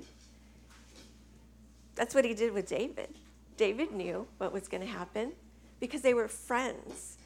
That's 1.96 2.14
what 2.14 2.24
he 2.24 2.33
did 2.33 2.53
with 2.53 2.68
David. 2.68 3.09
David 3.57 3.90
knew 3.90 4.29
what 4.38 4.53
was 4.53 4.68
going 4.68 4.83
to 4.83 4.87
happen 4.87 5.33
because 5.81 6.01
they 6.01 6.14
were 6.14 6.29
friends. 6.29 7.18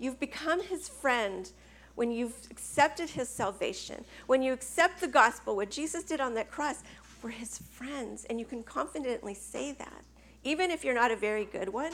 You've 0.00 0.18
become 0.18 0.62
his 0.62 0.88
friend 0.88 1.50
when 1.94 2.10
you've 2.10 2.34
accepted 2.50 3.08
his 3.08 3.28
salvation, 3.28 4.04
when 4.26 4.42
you 4.42 4.52
accept 4.52 5.00
the 5.00 5.08
gospel, 5.08 5.56
what 5.56 5.70
Jesus 5.70 6.02
did 6.02 6.20
on 6.20 6.34
that 6.34 6.50
cross, 6.50 6.82
we're 7.22 7.30
his 7.30 7.58
friends. 7.58 8.26
And 8.28 8.38
you 8.38 8.46
can 8.46 8.62
confidently 8.62 9.34
say 9.34 9.72
that. 9.72 10.04
Even 10.42 10.70
if 10.70 10.84
you're 10.84 10.94
not 10.94 11.10
a 11.10 11.16
very 11.16 11.44
good 11.44 11.68
one, 11.68 11.92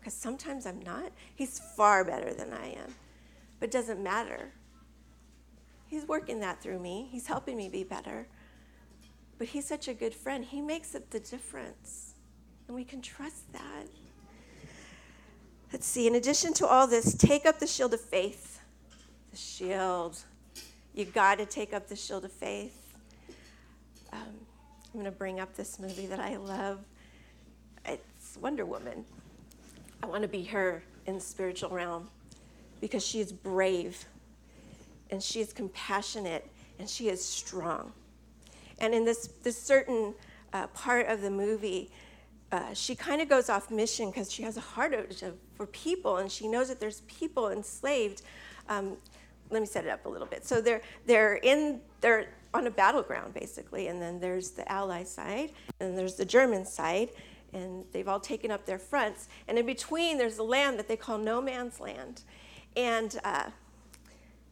because 0.00 0.14
sometimes 0.14 0.66
I'm 0.66 0.80
not, 0.80 1.12
he's 1.34 1.60
far 1.76 2.04
better 2.04 2.34
than 2.34 2.52
I 2.52 2.70
am. 2.70 2.94
But 3.60 3.68
it 3.68 3.72
doesn't 3.72 4.02
matter. 4.02 4.50
He's 5.86 6.08
working 6.08 6.40
that 6.40 6.60
through 6.60 6.80
me, 6.80 7.08
he's 7.12 7.26
helping 7.26 7.56
me 7.56 7.68
be 7.68 7.84
better. 7.84 8.26
But 9.38 9.48
he's 9.48 9.66
such 9.66 9.86
a 9.86 9.94
good 9.94 10.14
friend. 10.14 10.44
He 10.44 10.60
makes 10.60 10.94
up 10.94 11.10
the 11.10 11.20
difference. 11.20 12.14
And 12.66 12.74
we 12.74 12.84
can 12.84 13.02
trust 13.02 13.52
that. 13.52 13.86
Let's 15.72 15.86
see, 15.86 16.06
in 16.06 16.14
addition 16.14 16.54
to 16.54 16.66
all 16.66 16.86
this, 16.86 17.14
take 17.14 17.46
up 17.46 17.58
the 17.58 17.66
shield 17.66 17.94
of 17.94 18.00
faith 18.00 18.51
the 19.32 19.38
shield. 19.38 20.18
You 20.94 21.06
got 21.06 21.38
to 21.38 21.46
take 21.46 21.72
up 21.72 21.88
the 21.88 21.96
shield 21.96 22.24
of 22.24 22.32
faith. 22.32 22.94
Um, 24.12 24.20
I'm 24.20 24.92
going 24.92 25.06
to 25.06 25.10
bring 25.10 25.40
up 25.40 25.56
this 25.56 25.78
movie 25.78 26.06
that 26.06 26.20
I 26.20 26.36
love. 26.36 26.80
It's 27.86 28.36
Wonder 28.40 28.66
Woman. 28.66 29.06
I 30.02 30.06
want 30.06 30.22
to 30.22 30.28
be 30.28 30.42
her 30.44 30.82
in 31.06 31.14
the 31.14 31.20
spiritual 31.20 31.70
realm 31.70 32.10
because 32.80 33.04
she 33.04 33.20
is 33.20 33.32
brave 33.32 34.04
and 35.10 35.22
she 35.22 35.40
is 35.40 35.52
compassionate 35.52 36.46
and 36.78 36.88
she 36.88 37.08
is 37.08 37.24
strong. 37.24 37.92
And 38.80 38.94
in 38.94 39.04
this, 39.06 39.30
this 39.42 39.60
certain 39.60 40.14
uh, 40.52 40.66
part 40.68 41.06
of 41.06 41.22
the 41.22 41.30
movie, 41.30 41.90
uh, 42.50 42.74
she 42.74 42.94
kind 42.94 43.22
of 43.22 43.30
goes 43.30 43.48
off 43.48 43.70
mission 43.70 44.10
because 44.10 44.30
she 44.30 44.42
has 44.42 44.58
a 44.58 44.60
heart 44.60 44.94
for 45.54 45.66
people 45.66 46.18
and 46.18 46.30
she 46.30 46.48
knows 46.48 46.68
that 46.68 46.80
there's 46.80 47.00
people 47.02 47.50
enslaved. 47.50 48.20
Um, 48.68 48.98
let 49.52 49.60
me 49.60 49.66
set 49.66 49.84
it 49.84 49.90
up 49.90 50.06
a 50.06 50.08
little 50.08 50.26
bit. 50.26 50.44
So 50.46 50.60
they're 50.60 50.80
they're 51.06 51.36
in 51.36 51.80
they're 52.00 52.28
on 52.54 52.66
a 52.66 52.70
battleground 52.70 53.34
basically, 53.34 53.88
and 53.88 54.00
then 54.00 54.18
there's 54.18 54.50
the 54.50 54.70
Allied 54.70 55.08
side, 55.08 55.52
and 55.80 55.96
there's 55.96 56.14
the 56.14 56.24
German 56.24 56.64
side, 56.64 57.10
and 57.52 57.84
they've 57.92 58.08
all 58.08 58.20
taken 58.20 58.50
up 58.50 58.66
their 58.66 58.78
fronts. 58.78 59.28
And 59.48 59.58
in 59.58 59.66
between, 59.66 60.18
there's 60.18 60.38
a 60.38 60.42
land 60.42 60.78
that 60.78 60.88
they 60.88 60.96
call 60.96 61.18
No 61.18 61.40
Man's 61.40 61.80
Land, 61.80 62.22
and 62.76 63.18
uh, 63.24 63.50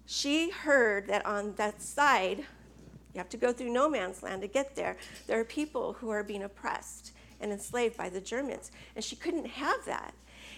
she 0.07 0.51
heard 0.51 1.07
that 1.07 1.25
on 1.25 1.55
that 1.55 1.81
side, 1.81 2.39
you 2.39 3.19
have 3.19 3.29
to 3.31 3.37
go 3.37 3.53
through 3.53 3.71
No 3.71 3.89
Man's 3.89 4.23
Land 4.23 4.43
to 4.43 4.49
get 4.49 4.77
there. 4.77 4.97
There 5.27 5.41
are 5.41 5.45
people 5.45 5.95
who 5.95 6.11
are 6.11 6.23
being 6.23 6.43
oppressed 6.43 7.13
and 7.41 7.53
enslaved 7.53 7.97
by 7.97 8.09
the 8.09 8.21
Germans, 8.21 8.71
and 8.95 9.05
she 9.05 9.17
couldn't 9.17 9.47
have 9.47 9.85
that. 9.87 10.15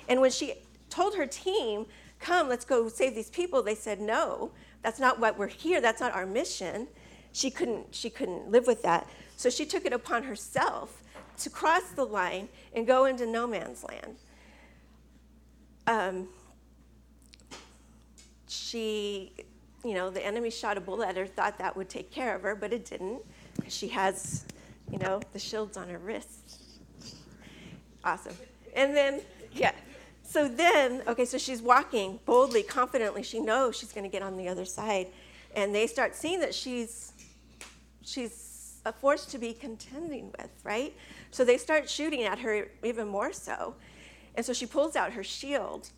And 0.08 0.20
when 0.20 0.30
she 0.30 0.54
told 0.90 1.14
her 1.16 1.26
team, 1.26 1.86
"Come, 2.22 2.48
let's 2.48 2.64
go 2.64 2.88
save 2.88 3.14
these 3.14 3.30
people," 3.30 3.62
they 3.62 3.74
said, 3.74 4.00
"No, 4.00 4.52
that's 4.82 4.98
not 4.98 5.20
what 5.20 5.38
we're 5.38 5.48
here. 5.48 5.80
That's 5.80 6.00
not 6.00 6.14
our 6.14 6.24
mission." 6.24 6.88
She 7.32 7.50
couldn't. 7.50 7.94
She 7.94 8.08
couldn't 8.08 8.50
live 8.50 8.66
with 8.66 8.82
that. 8.82 9.08
So 9.36 9.50
she 9.50 9.66
took 9.66 9.84
it 9.84 9.92
upon 9.92 10.22
herself 10.22 11.02
to 11.38 11.50
cross 11.50 11.90
the 11.96 12.04
line 12.04 12.48
and 12.74 12.86
go 12.86 13.06
into 13.06 13.26
no 13.26 13.46
man's 13.46 13.84
land. 13.84 14.16
Um, 15.86 16.28
she, 18.46 19.32
you 19.84 19.94
know, 19.94 20.10
the 20.10 20.24
enemy 20.24 20.50
shot 20.50 20.76
a 20.76 20.80
bullet 20.80 21.08
at 21.08 21.16
her, 21.16 21.26
thought 21.26 21.58
that 21.58 21.76
would 21.76 21.88
take 21.88 22.10
care 22.10 22.36
of 22.36 22.42
her, 22.42 22.54
but 22.54 22.72
it 22.72 22.84
didn't. 22.84 23.22
She 23.68 23.88
has, 23.88 24.44
you 24.90 24.98
know, 24.98 25.20
the 25.32 25.38
shields 25.38 25.76
on 25.76 25.88
her 25.88 25.98
wrist. 25.98 26.62
Awesome. 28.04 28.36
And 28.76 28.94
then, 28.94 29.22
yeah. 29.52 29.72
So 30.32 30.48
then, 30.48 31.02
okay, 31.06 31.26
so 31.26 31.36
she's 31.36 31.60
walking 31.60 32.18
boldly, 32.24 32.62
confidently. 32.62 33.22
She 33.22 33.38
knows 33.38 33.76
she's 33.76 33.92
going 33.92 34.04
to 34.04 34.08
get 34.10 34.22
on 34.22 34.38
the 34.38 34.48
other 34.48 34.64
side. 34.64 35.08
And 35.54 35.74
they 35.74 35.86
start 35.86 36.16
seeing 36.16 36.40
that 36.40 36.54
she's 36.54 37.12
she's 38.00 38.80
a 38.86 38.94
force 38.94 39.26
to 39.26 39.36
be 39.36 39.52
contending 39.52 40.32
with, 40.38 40.48
right? 40.64 40.94
So 41.32 41.44
they 41.44 41.58
start 41.58 41.86
shooting 41.86 42.22
at 42.22 42.38
her 42.38 42.68
even 42.82 43.08
more 43.08 43.34
so. 43.34 43.74
And 44.34 44.44
so 44.44 44.54
she 44.54 44.64
pulls 44.64 44.96
out 44.96 45.12
her 45.12 45.22
shield. 45.22 45.90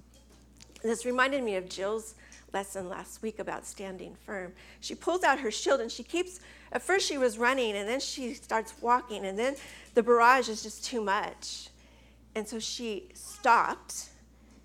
This 0.83 1.07
reminded 1.07 1.45
me 1.45 1.55
of 1.55 1.69
Jill's 1.69 2.17
lesson 2.53 2.89
last 2.89 3.23
week 3.23 3.39
about 3.39 3.65
standing 3.65 4.17
firm. 4.27 4.53
She 4.81 4.97
pulls 4.97 5.23
out 5.23 5.39
her 5.39 5.53
shield 5.53 5.81
and 5.81 5.93
she 5.93 6.03
keeps, 6.03 6.41
at 6.73 6.83
first 6.83 7.07
she 7.07 7.19
was 7.19 7.39
running 7.39 7.77
and 7.77 7.89
then 7.89 8.01
she 8.01 8.35
starts 8.35 8.75
walking 8.81 9.27
and 9.27 9.39
then 9.39 9.55
the 9.95 10.03
barrage 10.03 10.49
is 10.49 10.65
just 10.65 10.85
too 10.85 11.01
much. 11.01 11.69
And 12.35 12.49
so 12.49 12.59
she 12.59 13.11
stopped. 13.15 14.09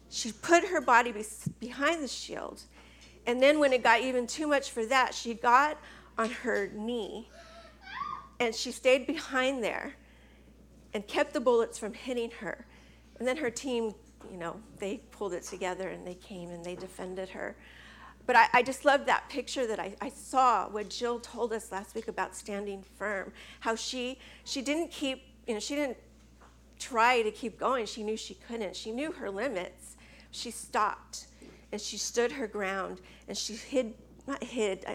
She 0.10 0.32
put 0.32 0.65
her 0.65 0.82
body 0.82 1.13
behind 1.60 2.04
the 2.04 2.08
shield. 2.08 2.63
And 3.28 3.41
then 3.41 3.60
when 3.60 3.74
it 3.74 3.84
got 3.84 4.02
even 4.02 4.26
too 4.26 4.48
much 4.48 4.72
for 4.72 4.86
that, 4.88 5.13
she 5.13 5.36
got 5.36 5.78
on 6.17 6.30
her 6.30 6.69
knee 6.74 7.30
and 8.39 8.56
she 8.56 8.72
stayed 8.72 9.06
behind 9.06 9.63
there 9.63 9.93
and 10.93 11.06
kept 11.08 11.34
the 11.34 11.39
bullets 11.39 11.78
from 11.78 11.93
hitting 11.93 12.32
her. 12.39 12.65
And 13.19 13.28
then 13.28 13.38
her 13.38 13.50
team, 13.50 13.93
you 14.32 14.38
know, 14.38 14.60
they 14.80 15.02
pulled 15.12 15.34
it 15.34 15.43
together 15.43 15.89
and 15.89 16.08
they 16.08 16.15
came 16.15 16.50
and 16.50 16.63
they 16.63 16.76
defended 16.76 17.30
her. 17.30 17.56
But 18.26 18.36
I, 18.36 18.48
I 18.54 18.63
just 18.63 18.86
love 18.86 19.06
that 19.08 19.28
picture 19.30 19.67
that 19.67 19.80
I, 19.80 19.95
I, 20.02 20.10
saw 20.10 20.69
what 20.69 20.89
Jill 20.89 21.19
told 21.19 21.52
us 21.52 21.72
last 21.72 21.95
week 21.95 22.08
about 22.08 22.36
standing 22.36 22.84
firm. 22.98 23.34
How 23.60 23.76
she 23.76 24.19
she 24.43 24.62
didn't 24.62 24.91
keep, 24.91 25.24
you 25.48 25.56
know, 25.56 25.60
she 25.60 25.74
didn't 25.74 25.98
try 26.78 27.24
to 27.24 27.32
keep 27.32 27.60
going. 27.60 27.88
She 27.88 28.04
knew 28.04 28.15
she 28.15 28.36
couldn't. 28.36 28.76
She 28.76 28.91
knew 28.91 29.12
her 29.13 29.32
limits. 29.32 29.98
She 30.32 30.52
stopped 30.52 31.28
and 31.72 31.80
she 31.80 31.98
stood 31.98 32.32
her 32.32 32.48
ground 32.48 33.02
and 33.28 33.38
she 33.38 33.54
hid, 33.54 33.94
not 34.28 34.44
hid, 34.44 34.86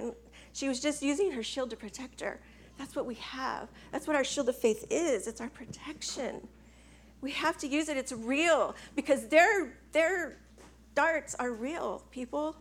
she 0.54 0.68
was 0.68 0.80
just 0.80 1.02
using 1.02 1.32
her 1.32 1.42
shield 1.42 1.70
to 1.70 1.76
protect 1.76 2.20
her. 2.20 2.40
That's 2.78 2.94
what 2.94 3.06
we 3.06 3.16
have. 3.16 3.68
That's 3.90 4.06
what 4.06 4.14
our 4.16 4.24
shield 4.24 4.48
of 4.48 4.56
faith 4.56 4.86
is. 4.88 5.26
It's 5.26 5.40
our 5.40 5.48
protection. 5.48 6.46
We 7.20 7.32
have 7.32 7.58
to 7.58 7.66
use 7.66 7.88
it. 7.88 7.96
It's 7.96 8.12
real 8.12 8.76
because 8.94 9.26
their 9.26 9.76
their 9.92 10.38
darts 10.94 11.34
are 11.36 11.52
real, 11.52 12.04
people. 12.10 12.56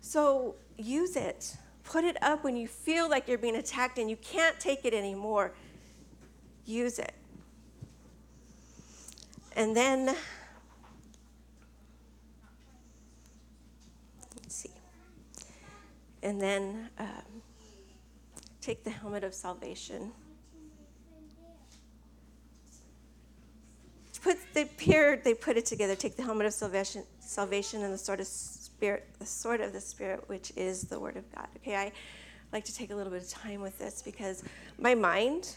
So 0.00 0.54
use 0.78 1.16
it. 1.16 1.56
Put 1.82 2.04
it 2.04 2.16
up 2.22 2.44
when 2.44 2.56
you 2.56 2.68
feel 2.68 3.08
like 3.10 3.26
you're 3.26 3.38
being 3.38 3.56
attacked 3.56 3.98
and 3.98 4.08
you 4.08 4.16
can't 4.16 4.58
take 4.60 4.84
it 4.84 4.94
anymore. 4.94 5.52
Use 6.64 6.98
it. 6.98 7.14
And 9.56 9.76
then 9.76 10.06
let's 14.36 14.54
see. 14.54 14.70
And 16.22 16.40
then 16.40 16.88
um, 16.98 17.42
take 18.60 18.84
the 18.84 18.90
helmet 18.90 19.24
of 19.24 19.34
salvation. 19.34 20.12
Put 24.22 24.38
they 24.54 24.64
paired, 24.64 25.22
they 25.22 25.34
put 25.34 25.56
it 25.56 25.66
together. 25.66 25.94
Take 25.94 26.16
the 26.16 26.22
helmet 26.22 26.46
of 26.46 26.52
salvation, 26.52 27.04
salvation, 27.20 27.82
and 27.82 27.94
the 27.94 27.98
sword 27.98 28.20
of 28.20 28.26
spirit, 28.26 29.06
the 29.18 29.26
sword 29.26 29.60
of 29.60 29.72
the 29.72 29.80
spirit, 29.80 30.28
which 30.28 30.52
is 30.56 30.82
the 30.82 30.98
word 30.98 31.16
of 31.16 31.32
God. 31.34 31.46
Okay, 31.58 31.76
I 31.76 31.92
like 32.52 32.64
to 32.64 32.74
take 32.74 32.90
a 32.90 32.94
little 32.94 33.12
bit 33.12 33.22
of 33.22 33.28
time 33.28 33.60
with 33.60 33.78
this 33.78 34.02
because 34.02 34.42
my 34.78 34.94
mind 34.94 35.56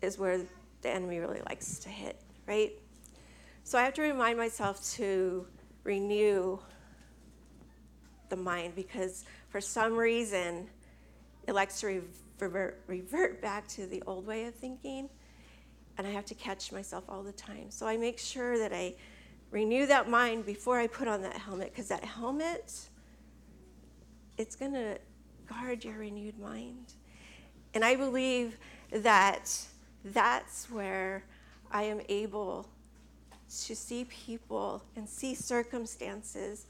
is 0.00 0.18
where 0.18 0.40
the 0.82 0.90
enemy 0.90 1.18
really 1.18 1.40
likes 1.48 1.78
to 1.80 1.88
hit, 1.88 2.20
right? 2.46 2.72
So 3.64 3.78
I 3.78 3.82
have 3.82 3.94
to 3.94 4.02
remind 4.02 4.38
myself 4.38 4.84
to 4.94 5.46
renew 5.84 6.58
the 8.32 8.36
mind 8.36 8.74
because 8.74 9.24
for 9.50 9.60
some 9.60 9.94
reason 9.94 10.66
it 11.46 11.52
likes 11.52 11.80
to 11.80 12.02
revert, 12.40 12.82
revert 12.86 13.42
back 13.42 13.68
to 13.68 13.86
the 13.86 14.02
old 14.06 14.26
way 14.26 14.46
of 14.46 14.54
thinking. 14.54 15.10
And 15.98 16.06
I 16.06 16.10
have 16.10 16.24
to 16.26 16.34
catch 16.34 16.72
myself 16.72 17.04
all 17.10 17.22
the 17.22 17.32
time. 17.32 17.70
So 17.70 17.86
I 17.86 17.98
make 17.98 18.18
sure 18.18 18.58
that 18.58 18.72
I 18.72 18.94
renew 19.50 19.84
that 19.86 20.08
mind 20.08 20.46
before 20.46 20.80
I 20.80 20.86
put 20.86 21.06
on 21.08 21.20
that 21.22 21.36
helmet, 21.36 21.70
because 21.70 21.88
that 21.88 22.02
helmet, 22.02 22.88
it's 24.38 24.56
going 24.56 24.72
to 24.72 24.98
guard 25.46 25.84
your 25.84 25.98
renewed 25.98 26.38
mind. 26.38 26.94
And 27.74 27.84
I 27.84 27.96
believe 27.96 28.56
that 28.92 29.54
that's 30.06 30.70
where 30.70 31.24
I 31.70 31.82
am 31.82 32.00
able 32.08 32.66
to 33.64 33.76
see 33.76 34.06
people 34.06 34.82
and 34.96 35.06
see 35.06 35.34
circumstances 35.34 36.66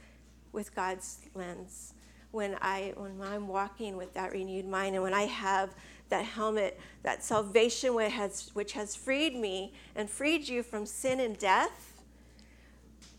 with 0.53 0.75
God's 0.75 1.19
lens 1.35 1.95
when 2.33 2.57
I 2.61 2.95
when 2.97 3.21
I'm 3.23 3.47
walking 3.47 3.97
with 3.97 4.15
that 4.15 4.33
renewed 4.33 4.67
mind 4.67 4.95
and 4.95 5.03
when 5.03 5.15
I 5.15 5.25
have 5.25 5.75
that 6.09 6.25
helmet, 6.27 6.79
that 7.03 7.25
salvation 7.25 7.95
which 7.95 8.13
has, 8.13 8.51
which 8.53 8.73
has 8.73 8.95
freed 8.95 9.35
me 9.35 9.73
and 9.97 10.09
freed 10.09 10.47
you 10.47 10.63
from 10.63 10.85
sin 10.85 11.21
and 11.21 11.39
death, 11.39 12.03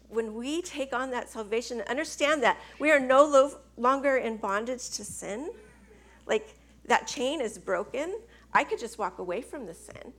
when 0.09 0.35
we 0.35 0.61
take 0.61 0.93
on 0.93 1.09
that 1.09 1.27
salvation, 1.27 1.81
understand 1.87 2.43
that 2.43 2.57
we 2.79 2.91
are 2.91 2.99
no 2.99 3.25
lo- 3.25 3.57
longer 3.77 4.17
in 4.17 4.37
bondage 4.37 4.91
to 4.91 5.03
sin. 5.03 5.51
Like 6.27 6.55
that 6.85 7.07
chain 7.07 7.41
is 7.41 7.57
broken. 7.57 8.19
I 8.53 8.63
could 8.63 8.79
just 8.79 8.99
walk 8.99 9.17
away 9.17 9.41
from 9.41 9.65
the 9.65 9.73
sin. 9.73 10.13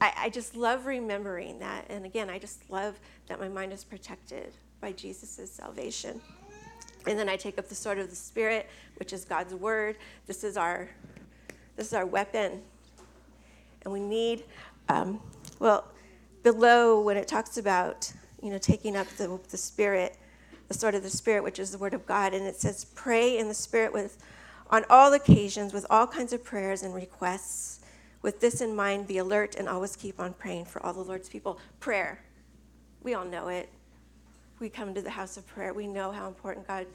I, 0.00 0.12
I 0.16 0.28
just 0.28 0.54
love 0.54 0.86
remembering 0.86 1.58
that. 1.58 1.86
And 1.90 2.04
again, 2.04 2.30
I 2.30 2.38
just 2.38 2.70
love 2.70 3.00
that 3.26 3.40
my 3.40 3.48
mind 3.48 3.72
is 3.72 3.82
protected 3.82 4.52
by 4.80 4.92
Jesus' 4.92 5.50
salvation. 5.50 6.20
And 7.06 7.18
then 7.18 7.28
I 7.28 7.36
take 7.36 7.58
up 7.58 7.68
the 7.68 7.74
sword 7.74 7.98
of 7.98 8.10
the 8.10 8.16
Spirit, 8.16 8.68
which 8.96 9.12
is 9.12 9.24
God's 9.24 9.54
word. 9.54 9.96
This 10.26 10.44
is 10.44 10.56
our, 10.56 10.88
this 11.76 11.88
is 11.88 11.94
our 11.94 12.06
weapon. 12.06 12.62
And 13.82 13.92
we 13.92 14.00
need, 14.00 14.44
um, 14.88 15.20
well, 15.58 15.88
below 16.42 17.00
when 17.00 17.16
it 17.16 17.26
talks 17.26 17.56
about, 17.56 18.12
you 18.42 18.50
know, 18.50 18.58
taking 18.58 18.96
up 18.96 19.06
the, 19.16 19.38
the 19.50 19.56
Spirit, 19.56 20.16
the 20.68 20.74
sword 20.74 20.94
of 20.94 21.02
the 21.02 21.10
Spirit, 21.10 21.42
which 21.42 21.58
is 21.58 21.70
the 21.70 21.78
word 21.78 21.94
of 21.94 22.06
God, 22.06 22.34
and 22.34 22.46
it 22.46 22.56
says, 22.56 22.84
pray 22.94 23.38
in 23.38 23.48
the 23.48 23.54
Spirit 23.54 23.92
with, 23.92 24.18
on 24.68 24.84
all 24.90 25.12
occasions 25.14 25.72
with 25.72 25.86
all 25.88 26.06
kinds 26.06 26.32
of 26.32 26.44
prayers 26.44 26.82
and 26.82 26.94
requests. 26.94 27.80
With 28.22 28.40
this 28.40 28.60
in 28.60 28.76
mind, 28.76 29.06
be 29.06 29.16
alert 29.16 29.54
and 29.56 29.66
always 29.66 29.96
keep 29.96 30.20
on 30.20 30.34
praying 30.34 30.66
for 30.66 30.84
all 30.84 30.92
the 30.92 31.00
Lord's 31.00 31.30
people. 31.30 31.58
Prayer. 31.80 32.20
We 33.02 33.14
all 33.14 33.24
know 33.24 33.48
it 33.48 33.70
we 34.60 34.68
come 34.68 34.94
to 34.94 35.02
the 35.02 35.10
house 35.10 35.36
of 35.36 35.46
prayer, 35.46 35.72
we 35.72 35.86
know 35.86 36.12
how 36.12 36.28
important 36.28 36.66
God, 36.66 36.86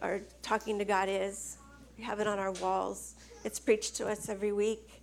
or 0.00 0.20
talking 0.42 0.78
to 0.78 0.84
God 0.84 1.08
is. 1.08 1.58
We 1.98 2.04
have 2.04 2.20
it 2.20 2.26
on 2.26 2.38
our 2.38 2.52
walls. 2.52 3.16
It's 3.44 3.58
preached 3.58 3.96
to 3.96 4.06
us 4.06 4.28
every 4.28 4.52
week. 4.52 5.02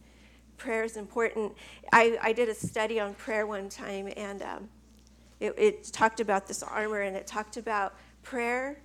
Prayer 0.57 0.83
is 0.83 0.97
important. 0.97 1.53
I, 1.93 2.17
I 2.21 2.33
did 2.33 2.49
a 2.49 2.55
study 2.55 2.99
on 2.99 3.13
prayer 3.13 3.45
one 3.45 3.69
time, 3.69 4.11
and 4.17 4.41
um, 4.41 4.69
it, 5.39 5.53
it 5.57 5.83
talked 5.85 6.19
about 6.19 6.47
this 6.47 6.63
armor, 6.63 7.01
and 7.01 7.15
it 7.15 7.27
talked 7.27 7.57
about 7.57 7.93
prayer. 8.23 8.79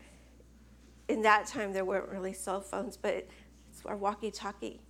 In 1.09 1.23
that 1.23 1.47
time, 1.47 1.73
there 1.73 1.85
weren't 1.85 2.11
really 2.11 2.33
cell 2.33 2.61
phones, 2.61 2.97
but 2.97 3.27
it's 3.71 3.87
our 3.87 3.97
walkie-talkie. 3.97 4.81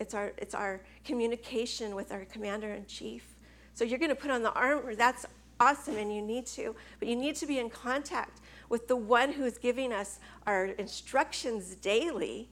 It's 0.00 0.14
our, 0.14 0.32
it's 0.38 0.54
our 0.54 0.80
communication 1.04 1.94
with 1.94 2.12
our 2.12 2.24
commander 2.24 2.72
in 2.74 2.86
chief. 2.86 3.36
So 3.74 3.84
you're 3.84 3.98
going 3.98 4.10
to 4.10 4.16
put 4.16 4.30
on 4.30 4.42
the 4.42 4.52
armor. 4.52 4.96
That's 4.96 5.24
awesome, 5.60 5.96
and 5.96 6.14
you 6.14 6.22
need 6.22 6.46
to. 6.46 6.74
But 6.98 7.08
you 7.08 7.16
need 7.16 7.36
to 7.36 7.46
be 7.46 7.58
in 7.58 7.70
contact 7.70 8.40
with 8.68 8.88
the 8.88 8.96
one 8.96 9.32
who's 9.32 9.58
giving 9.58 9.92
us 9.92 10.20
our 10.46 10.66
instructions 10.66 11.74
daily. 11.76 12.48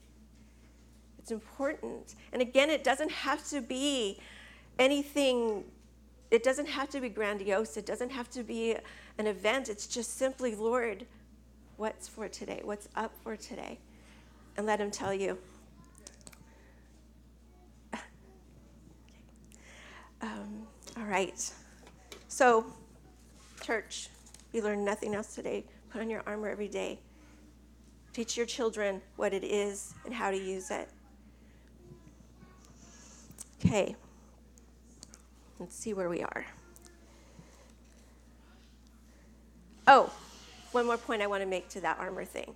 It's 1.18 1.30
important. 1.30 2.14
And 2.32 2.40
again, 2.40 2.70
it 2.70 2.84
doesn't 2.84 3.10
have 3.10 3.46
to 3.48 3.60
be 3.60 4.18
anything, 4.78 5.64
it 6.30 6.42
doesn't 6.42 6.68
have 6.68 6.88
to 6.90 7.00
be 7.00 7.08
grandiose, 7.08 7.76
it 7.76 7.86
doesn't 7.86 8.10
have 8.10 8.30
to 8.30 8.42
be 8.42 8.76
an 9.18 9.26
event. 9.26 9.68
It's 9.68 9.86
just 9.86 10.16
simply, 10.16 10.54
Lord, 10.54 11.06
what's 11.76 12.08
for 12.08 12.28
today? 12.28 12.60
What's 12.64 12.88
up 12.96 13.12
for 13.22 13.36
today? 13.36 13.78
And 14.56 14.66
let 14.66 14.80
Him 14.80 14.90
tell 14.90 15.14
you. 15.14 15.38
Um, 20.22 20.66
all 20.96 21.04
right. 21.04 21.52
So, 22.26 22.64
church, 23.66 24.10
you 24.52 24.62
learned 24.62 24.84
nothing 24.84 25.14
else 25.14 25.34
today. 25.34 25.64
Put 25.90 26.00
on 26.00 26.08
your 26.08 26.22
armor 26.24 26.48
every 26.48 26.68
day. 26.68 27.00
Teach 28.12 28.36
your 28.36 28.46
children 28.46 29.02
what 29.16 29.32
it 29.34 29.42
is 29.42 29.92
and 30.04 30.14
how 30.14 30.30
to 30.30 30.36
use 30.36 30.70
it. 30.70 30.88
Okay. 33.58 33.96
Let's 35.58 35.74
see 35.74 35.94
where 35.94 36.08
we 36.08 36.22
are. 36.22 36.46
Oh, 39.88 40.12
one 40.70 40.86
more 40.86 40.96
point 40.96 41.22
I 41.22 41.26
want 41.26 41.42
to 41.42 41.48
make 41.48 41.68
to 41.70 41.80
that 41.80 41.98
armor 41.98 42.24
thing. 42.24 42.54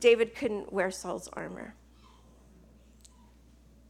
David 0.00 0.34
couldn't 0.34 0.72
wear 0.72 0.90
Saul's 0.90 1.28
armor. 1.34 1.74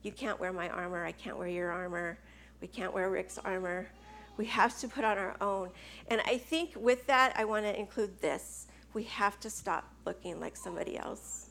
You 0.03 0.13
can't 0.13 0.39
wear 0.39 0.53
my 0.53 0.69
armor. 0.69 1.05
I 1.05 1.13
can't 1.13 1.39
wear 1.39 1.49
your 1.49 1.71
armor. 1.71 2.19
We 2.61 2.69
can't 2.69 2.93
wear 2.93 3.09
Rick's 3.11 3.39
armor. 3.39 3.89
We 4.37 4.47
have 4.47 4.79
to 4.81 4.89
put 4.89 5.05
on 5.05 5.19
our 5.19 5.37
own. 5.41 5.71
And 6.09 6.21
I 6.27 6.39
think 6.39 6.73
with 6.77 7.07
that, 7.07 7.35
I 7.37 7.45
want 7.45 7.65
to 7.67 7.79
include 7.79 8.21
this 8.21 8.67
we 8.95 9.03
have 9.03 9.39
to 9.41 9.51
stop 9.51 9.93
looking 10.07 10.41
like 10.41 10.57
somebody 10.57 10.97
else. 10.97 11.51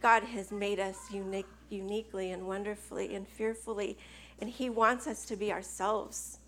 God 0.00 0.24
has 0.24 0.50
made 0.50 0.80
us 0.80 0.96
unique, 1.12 1.46
uniquely 1.68 2.32
and 2.32 2.46
wonderfully 2.46 3.14
and 3.14 3.28
fearfully, 3.28 3.96
and 4.40 4.50
He 4.50 4.70
wants 4.70 5.06
us 5.06 5.24
to 5.26 5.36
be 5.36 5.52
ourselves. 5.52 6.38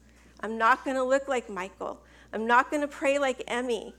I'm 0.40 0.58
not 0.58 0.84
going 0.84 0.96
to 0.96 1.04
look 1.04 1.28
like 1.28 1.48
Michael. 1.48 2.00
I'm 2.32 2.46
not 2.46 2.70
going 2.70 2.80
to 2.80 2.88
pray 2.88 3.18
like 3.18 3.44
Emmy. 3.46 3.94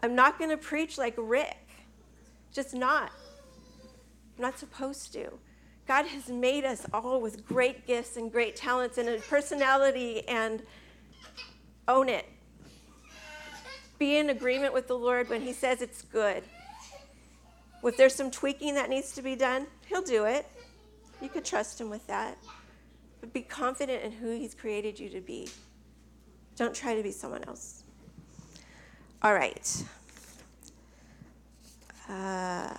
I'm 0.00 0.14
not 0.14 0.38
going 0.38 0.50
to 0.50 0.56
preach 0.56 0.96
like 0.96 1.14
Rick. 1.18 1.58
Just 2.52 2.74
not. 2.74 3.10
I'm 4.36 4.42
not 4.42 4.58
supposed 4.58 5.12
to. 5.12 5.32
God 5.86 6.06
has 6.06 6.28
made 6.28 6.64
us 6.64 6.86
all 6.92 7.20
with 7.20 7.46
great 7.46 7.86
gifts 7.86 8.16
and 8.16 8.32
great 8.32 8.56
talents 8.56 8.98
and 8.98 9.08
a 9.08 9.18
personality 9.18 10.26
and 10.26 10.62
own 11.88 12.08
it. 12.08 12.26
Be 13.98 14.18
in 14.18 14.30
agreement 14.30 14.74
with 14.74 14.88
the 14.88 14.98
Lord 14.98 15.28
when 15.28 15.40
He 15.40 15.52
says 15.52 15.80
it's 15.80 16.02
good. 16.02 16.42
If 17.84 17.96
there's 17.96 18.14
some 18.14 18.30
tweaking 18.30 18.74
that 18.74 18.90
needs 18.90 19.12
to 19.12 19.22
be 19.22 19.36
done, 19.36 19.66
He'll 19.86 20.02
do 20.02 20.24
it. 20.24 20.46
You 21.20 21.28
could 21.28 21.44
trust 21.44 21.80
Him 21.80 21.88
with 21.88 22.06
that. 22.08 22.36
But 23.20 23.32
be 23.32 23.42
confident 23.42 24.02
in 24.02 24.12
who 24.12 24.30
He's 24.30 24.54
created 24.54 24.98
you 24.98 25.08
to 25.10 25.20
be. 25.20 25.48
Don't 26.56 26.74
try 26.74 26.94
to 26.94 27.02
be 27.02 27.12
someone 27.12 27.44
else. 27.44 27.84
All 29.22 29.34
right. 29.34 29.84
Uh, 32.08 32.74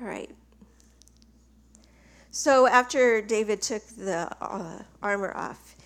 all 0.00 0.06
right. 0.06 0.30
So 2.30 2.66
after 2.66 3.20
David 3.20 3.60
took 3.60 3.82
the 3.96 4.30
uh, 4.40 4.82
armor 5.02 5.32
off, 5.36 5.76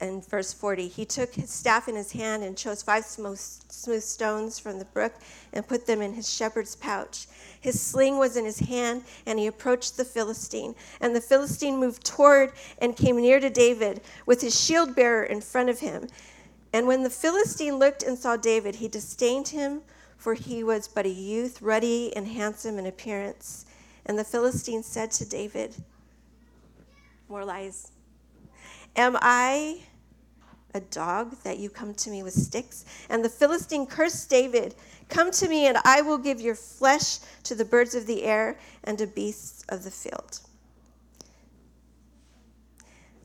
in 0.00 0.20
verse 0.20 0.52
40, 0.52 0.88
he 0.88 1.04
took 1.04 1.34
his 1.34 1.50
staff 1.50 1.88
in 1.88 1.94
his 1.94 2.12
hand 2.12 2.42
and 2.42 2.56
chose 2.56 2.82
five 2.82 3.04
smooth, 3.04 3.38
smooth 3.38 4.02
stones 4.02 4.58
from 4.58 4.78
the 4.78 4.84
brook 4.86 5.14
and 5.52 5.66
put 5.66 5.86
them 5.86 6.02
in 6.02 6.12
his 6.12 6.32
shepherd's 6.32 6.76
pouch. 6.76 7.26
His 7.60 7.80
sling 7.80 8.18
was 8.18 8.36
in 8.36 8.44
his 8.44 8.58
hand, 8.58 9.04
and 9.24 9.38
he 9.38 9.46
approached 9.46 9.96
the 9.96 10.04
Philistine. 10.04 10.74
And 11.00 11.16
the 11.16 11.20
Philistine 11.20 11.78
moved 11.78 12.04
toward 12.04 12.52
and 12.78 12.96
came 12.96 13.16
near 13.16 13.40
to 13.40 13.50
David 13.50 14.02
with 14.26 14.40
his 14.40 14.58
shield 14.58 14.94
bearer 14.94 15.24
in 15.24 15.40
front 15.40 15.70
of 15.70 15.80
him. 15.80 16.08
And 16.72 16.86
when 16.86 17.02
the 17.02 17.10
Philistine 17.10 17.78
looked 17.78 18.02
and 18.02 18.18
saw 18.18 18.36
David, 18.36 18.76
he 18.76 18.88
disdained 18.88 19.48
him, 19.48 19.80
for 20.16 20.34
he 20.34 20.64
was 20.64 20.88
but 20.88 21.06
a 21.06 21.10
youth, 21.10 21.60
ruddy 21.62 22.14
and 22.16 22.26
handsome 22.26 22.78
in 22.78 22.86
appearance. 22.86 23.66
And 24.06 24.18
the 24.18 24.24
Philistine 24.24 24.82
said 24.82 25.10
to 25.12 25.24
David, 25.24 25.74
More 27.28 27.44
lies. 27.44 27.92
Am 28.96 29.16
I 29.20 29.82
a 30.74 30.80
dog 30.80 31.36
that 31.42 31.58
you 31.58 31.68
come 31.68 31.94
to 31.94 32.10
me 32.10 32.22
with 32.22 32.34
sticks? 32.34 32.84
And 33.10 33.24
the 33.24 33.28
Philistine 33.28 33.86
cursed 33.86 34.30
David, 34.30 34.74
Come 35.08 35.30
to 35.32 35.48
me, 35.48 35.66
and 35.66 35.78
I 35.84 36.02
will 36.02 36.18
give 36.18 36.40
your 36.40 36.54
flesh 36.54 37.18
to 37.44 37.54
the 37.54 37.64
birds 37.64 37.94
of 37.94 38.06
the 38.06 38.24
air 38.24 38.58
and 38.84 38.96
to 38.98 39.06
beasts 39.06 39.64
of 39.68 39.84
the 39.84 39.90
field. 39.90 40.40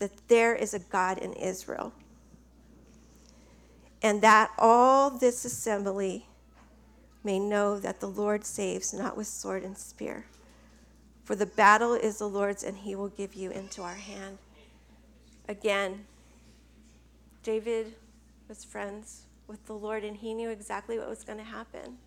that 0.00 0.28
there 0.28 0.56
is 0.56 0.74
a 0.74 0.80
God 0.80 1.18
in 1.18 1.32
Israel. 1.34 1.92
And 4.02 4.22
that 4.22 4.50
all 4.58 5.10
this 5.10 5.44
assembly 5.44 6.26
may 7.22 7.38
know 7.38 7.78
that 7.78 8.00
the 8.00 8.08
Lord 8.08 8.44
saves 8.44 8.94
not 8.94 9.16
with 9.16 9.26
sword 9.26 9.62
and 9.62 9.76
spear. 9.76 10.24
For 11.22 11.36
the 11.36 11.46
battle 11.46 11.92
is 11.94 12.18
the 12.18 12.28
Lord's, 12.28 12.64
and 12.64 12.78
he 12.78 12.96
will 12.96 13.08
give 13.08 13.34
you 13.34 13.50
into 13.50 13.82
our 13.82 13.94
hand. 13.94 14.38
Again, 15.48 16.06
David 17.42 17.94
was 18.48 18.64
friends 18.64 19.26
with 19.46 19.64
the 19.66 19.74
Lord, 19.74 20.02
and 20.02 20.16
he 20.16 20.32
knew 20.32 20.48
exactly 20.48 20.98
what 20.98 21.08
was 21.08 21.22
going 21.22 21.38
to 21.38 21.44
happen. 21.44 21.98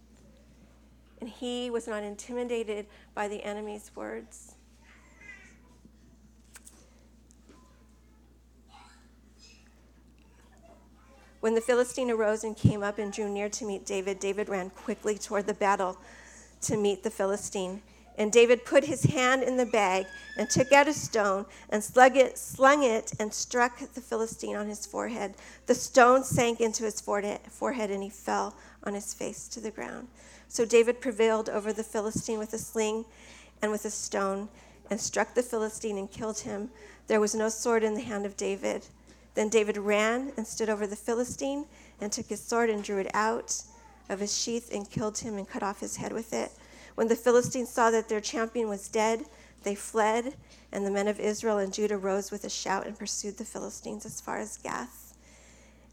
And 1.22 1.30
he 1.30 1.70
was 1.70 1.88
not 1.88 2.04
intimidated 2.04 2.88
by 3.14 3.28
the 3.28 3.44
enemy's 3.44 3.91
words. 3.96 4.56
When 11.44 11.56
the 11.56 11.60
Philistine 11.60 12.10
arose 12.10 12.46
and 12.46 12.56
came 12.56 12.84
up 12.84 12.98
and 12.98 13.12
drew 13.12 13.28
near 13.28 13.50
to 13.50 13.66
meet 13.66 13.86
David, 13.86 14.18
David 14.18 14.48
ran 14.48 14.70
quickly 14.70 15.18
toward 15.18 15.46
the 15.46 15.54
battle 15.54 15.98
to 16.62 16.78
meet 16.78 17.04
the 17.04 17.10
Philistine. 17.10 17.82
And 18.18 18.32
David 18.32 18.64
put 18.64 18.86
his 18.86 19.04
hand 19.04 19.44
in 19.44 19.58
the 19.58 19.66
bag 19.66 20.06
and 20.38 20.50
took 20.50 20.72
out 20.72 20.88
a 20.88 20.94
stone 20.94 21.46
and 21.70 21.84
slung 21.84 22.16
it, 22.16 22.38
slung 22.38 22.84
it 22.84 23.12
and 23.20 23.34
struck 23.34 23.78
the 23.80 24.00
Philistine 24.00 24.56
on 24.56 24.70
his 24.70 24.86
forehead. 24.86 25.34
The 25.66 25.76
stone 25.76 26.24
sank 26.24 26.62
into 26.62 26.86
his 26.86 27.02
forehead 27.02 27.91
and 27.91 28.04
he 28.04 28.10
fell 28.10 28.56
on 28.86 28.94
his 28.94 29.14
face 29.14 29.50
to 29.50 29.60
the 29.60 29.70
ground. 29.70 30.08
So 30.48 30.64
David 30.64 31.02
prevailed 31.02 31.50
over 31.50 31.74
the 31.74 31.84
Philistine 31.84 32.39
with 32.39 32.54
a 32.54 32.58
sling 32.58 33.04
and 33.62 33.70
with 33.70 33.84
a 33.84 33.89
stone 33.89 34.48
and 34.89 34.98
struck 34.98 35.34
the 35.34 35.44
Philistine 35.44 35.98
and 35.98 36.10
killed 36.10 36.39
him. 36.39 36.70
There 37.08 37.20
was 37.20 37.36
no 37.36 37.50
sword 37.50 37.84
in 37.84 37.96
the 37.96 38.02
hand 38.02 38.26
of 38.26 38.38
David. 38.38 38.86
Then 39.36 39.49
David 39.49 39.77
ran 39.77 40.31
and 40.38 40.45
stood 40.45 40.69
over 40.69 40.86
the 40.86 40.95
Philistine 40.95 41.65
and 41.99 42.11
took 42.11 42.27
his 42.27 42.41
sword 42.41 42.69
and 42.69 42.84
drew 42.84 42.99
it 42.99 43.09
out 43.13 43.63
of 44.09 44.19
his 44.19 44.38
sheath 44.38 44.69
and 44.73 44.89
killed 44.89 45.17
him 45.17 45.38
and 45.38 45.47
cut 45.47 45.63
off 45.63 45.79
his 45.79 45.97
head 45.97 46.13
with 46.13 46.34
it. 46.34 46.51
When 46.95 47.07
the 47.07 47.15
Philistines 47.15 47.69
saw 47.69 47.89
that 47.91 48.09
their 48.09 48.21
champion 48.21 48.69
was 48.69 48.88
dead, 48.88 49.25
they 49.63 49.75
fled, 49.75 50.36
and 50.71 50.86
the 50.86 50.91
men 50.91 51.07
of 51.07 51.19
Israel 51.19 51.57
and 51.57 51.73
Judah 51.73 51.97
rose 51.97 52.31
with 52.31 52.43
a 52.43 52.49
shout 52.49 52.86
and 52.86 52.97
pursued 52.97 53.38
the 53.38 53.45
Philistines 53.45 54.05
as 54.05 54.21
far 54.21 54.39
as 54.39 54.57
Gath 54.57 55.13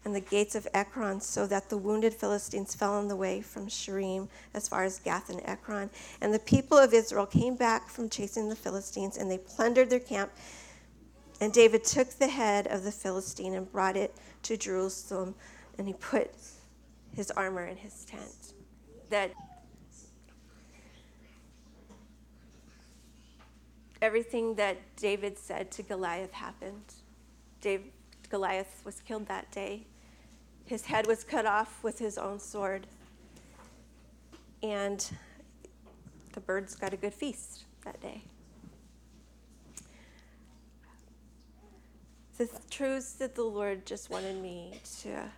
and 0.03 0.15
the 0.15 0.19
gates 0.19 0.55
of 0.55 0.67
Ekron, 0.73 1.21
so 1.21 1.45
that 1.45 1.69
the 1.69 1.77
wounded 1.77 2.13
Philistines 2.13 2.73
fell 2.73 2.93
on 2.93 3.07
the 3.07 3.15
way 3.15 3.39
from 3.39 3.67
Shaaraim 3.67 4.27
as 4.53 4.67
far 4.67 4.83
as 4.83 4.99
Gath 4.99 5.29
and 5.29 5.41
Ekron. 5.45 5.91
And 6.21 6.33
the 6.33 6.39
people 6.39 6.77
of 6.77 6.93
Israel 6.93 7.27
came 7.27 7.55
back 7.55 7.87
from 7.87 8.09
chasing 8.09 8.49
the 8.49 8.55
Philistines, 8.55 9.17
and 9.17 9.29
they 9.29 9.37
plundered 9.37 9.89
their 9.91 9.99
camp 9.99 10.31
and 11.41 11.51
David 11.51 11.83
took 11.83 12.07
the 12.11 12.27
head 12.27 12.67
of 12.67 12.83
the 12.83 12.91
Philistine 12.91 13.55
and 13.55 13.69
brought 13.71 13.97
it 13.97 14.15
to 14.43 14.55
Jerusalem, 14.55 15.33
and 15.77 15.87
he 15.87 15.93
put 15.93 16.31
his 17.15 17.31
armor 17.31 17.65
in 17.65 17.75
his 17.75 18.05
tent. 18.05 18.53
That 19.09 19.31
everything 24.01 24.53
that 24.55 24.77
David 24.95 25.37
said 25.37 25.71
to 25.71 25.83
Goliath 25.83 26.31
happened. 26.31 26.93
Dave, 27.59 27.85
Goliath 28.29 28.81
was 28.85 29.01
killed 29.01 29.27
that 29.27 29.51
day. 29.51 29.87
His 30.65 30.85
head 30.85 31.07
was 31.07 31.23
cut 31.23 31.47
off 31.47 31.83
with 31.83 31.97
his 31.97 32.19
own 32.19 32.39
sword. 32.39 32.85
And 34.61 35.03
the 36.33 36.39
birds 36.39 36.75
got 36.75 36.93
a 36.93 36.97
good 36.97 37.15
feast 37.15 37.65
that 37.83 37.99
day. 37.99 38.21
The 42.41 42.49
truths 42.71 43.11
that 43.19 43.35
the 43.35 43.43
Lord 43.43 43.85
just 43.85 44.09
wanted 44.09 44.41
me 44.41 44.73
to 45.01 45.29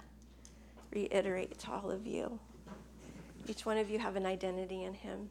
reiterate 0.90 1.60
to 1.60 1.72
all 1.72 1.92
of 1.92 2.08
you. 2.08 2.40
Each 3.46 3.66
one 3.66 3.78
of 3.78 3.90
you 3.90 4.00
have 4.00 4.16
an 4.16 4.26
identity 4.26 4.86
in 4.86 4.94
Him. 4.94 5.30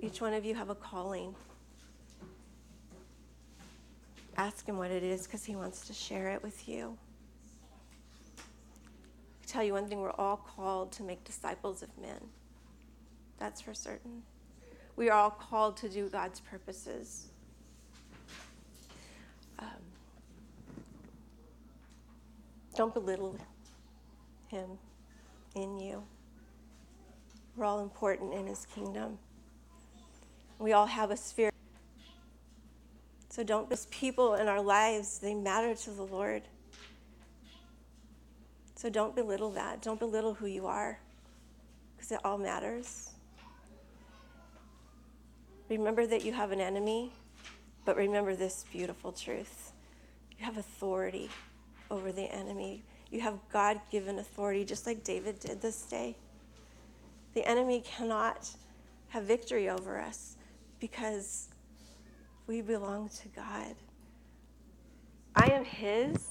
Each 0.00 0.20
one 0.20 0.34
of 0.34 0.44
you 0.44 0.56
have 0.56 0.68
a 0.68 0.74
calling. 0.74 1.32
Ask 4.36 4.66
Him 4.66 4.78
what 4.78 4.90
it 4.90 5.04
is 5.04 5.28
because 5.28 5.44
He 5.44 5.54
wants 5.54 5.86
to 5.86 5.92
share 5.92 6.30
it 6.30 6.42
with 6.42 6.68
you. 6.68 6.98
I 8.36 9.46
tell 9.46 9.62
you 9.62 9.74
one 9.74 9.86
thing 9.86 10.00
we're 10.00 10.10
all 10.10 10.38
called 10.38 10.90
to 10.90 11.04
make 11.04 11.22
disciples 11.22 11.84
of 11.84 11.98
men. 11.98 12.18
That's 13.38 13.60
for 13.60 13.74
certain. 13.74 14.24
We 14.96 15.08
are 15.08 15.16
all 15.16 15.30
called 15.30 15.76
to 15.76 15.88
do 15.88 16.08
God's 16.08 16.40
purposes. 16.40 17.28
Don't 22.74 22.92
belittle 22.92 23.36
Him 24.48 24.78
in 25.54 25.78
you. 25.78 26.02
We're 27.56 27.64
all 27.64 27.80
important 27.80 28.34
in 28.34 28.46
His 28.46 28.66
kingdom. 28.74 29.18
We 30.58 30.72
all 30.72 30.86
have 30.86 31.10
a 31.10 31.16
sphere. 31.16 31.50
So 33.28 33.42
don't, 33.42 33.68
those 33.68 33.86
people 33.86 34.34
in 34.34 34.48
our 34.48 34.60
lives, 34.60 35.18
they 35.18 35.34
matter 35.34 35.74
to 35.74 35.90
the 35.90 36.04
Lord. 36.04 36.42
So 38.76 38.88
don't 38.90 39.14
belittle 39.14 39.50
that. 39.52 39.82
Don't 39.82 39.98
belittle 39.98 40.34
who 40.34 40.46
you 40.46 40.66
are, 40.66 40.98
because 41.96 42.12
it 42.12 42.20
all 42.24 42.38
matters. 42.38 43.10
Remember 45.68 46.06
that 46.06 46.24
you 46.24 46.32
have 46.32 46.52
an 46.52 46.60
enemy, 46.60 47.12
but 47.84 47.96
remember 47.96 48.36
this 48.36 48.64
beautiful 48.70 49.12
truth 49.12 49.72
you 50.38 50.44
have 50.44 50.56
authority 50.58 51.30
over 51.90 52.12
the 52.12 52.22
enemy. 52.22 52.82
You 53.10 53.20
have 53.20 53.38
God 53.52 53.80
given 53.90 54.18
authority, 54.18 54.64
just 54.64 54.86
like 54.86 55.04
David 55.04 55.38
did 55.40 55.60
this 55.60 55.82
day. 55.82 56.16
The 57.34 57.46
enemy 57.48 57.82
cannot 57.84 58.48
have 59.08 59.24
victory 59.24 59.68
over 59.68 60.00
us 60.00 60.36
because 60.80 61.48
we 62.46 62.60
belong 62.60 63.08
to 63.08 63.28
God. 63.28 63.74
I 65.36 65.46
am 65.50 65.64
His 65.64 66.28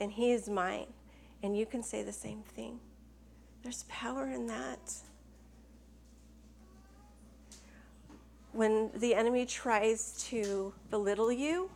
and 0.00 0.10
He 0.12 0.32
is 0.32 0.48
mine. 0.48 0.86
And 1.42 1.56
you 1.56 1.66
can 1.66 1.82
say 1.82 2.02
the 2.02 2.12
same 2.12 2.42
thing. 2.42 2.80
There's 3.62 3.84
power 3.88 4.28
in 4.28 4.46
that. 4.46 4.92
When 8.52 8.90
the 8.96 9.14
enemy 9.14 9.46
tries 9.46 10.24
to 10.28 10.72
belittle 10.90 11.32
you, 11.32 11.70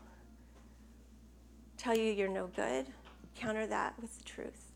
tell 1.76 1.96
you 1.96 2.12
you're 2.12 2.28
no 2.28 2.46
good, 2.48 2.86
counter 3.38 3.66
that 3.66 3.94
with 4.00 4.16
the 4.18 4.24
truth. 4.24 4.72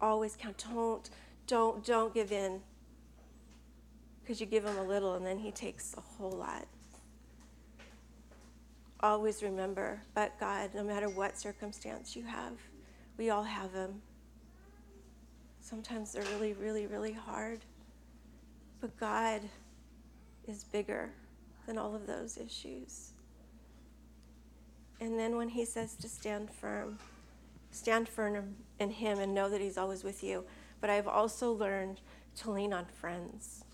Always 0.00 0.36
count. 0.36 0.64
Don't, 0.72 1.10
don't, 1.46 1.84
don't 1.84 2.14
give 2.14 2.32
in 2.32 2.60
because 4.22 4.40
you 4.40 4.46
give 4.46 4.64
him 4.64 4.78
a 4.78 4.84
little 4.84 5.14
and 5.14 5.26
then 5.26 5.38
he 5.38 5.50
takes 5.50 5.94
a 5.96 6.00
whole 6.00 6.30
lot. 6.30 6.66
Always 9.00 9.42
remember, 9.42 10.02
but 10.14 10.38
God, 10.38 10.70
no 10.74 10.84
matter 10.84 11.08
what 11.08 11.38
circumstance 11.38 12.14
you 12.14 12.22
have, 12.22 12.52
we 13.16 13.30
all 13.30 13.42
have 13.42 13.72
them. 13.72 14.02
Sometimes 15.60 16.12
they're 16.12 16.22
really, 16.34 16.52
really, 16.52 16.86
really 16.86 17.12
hard. 17.12 17.60
But 18.80 18.96
God 18.98 19.42
is 20.46 20.64
bigger 20.64 21.10
than 21.66 21.78
all 21.78 21.94
of 21.94 22.06
those 22.06 22.38
issues. 22.38 23.12
And 25.00 25.18
then 25.18 25.36
when 25.36 25.48
he 25.48 25.64
says 25.64 25.96
to 25.96 26.08
stand 26.08 26.50
firm, 26.50 26.98
stand 27.70 28.08
firm 28.08 28.56
in 28.78 28.90
him 28.90 29.18
and 29.18 29.34
know 29.34 29.48
that 29.48 29.60
he's 29.60 29.78
always 29.78 30.04
with 30.04 30.22
you. 30.22 30.44
But 30.80 30.90
I've 30.90 31.08
also 31.08 31.52
learned 31.52 32.00
to 32.36 32.50
lean 32.50 32.72
on 32.72 32.86
friends. 32.86 33.64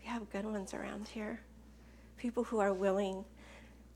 We 0.00 0.06
have 0.08 0.30
good 0.30 0.44
ones 0.44 0.74
around 0.74 1.08
here. 1.08 1.40
People 2.16 2.44
who 2.44 2.58
are 2.58 2.72
willing 2.72 3.24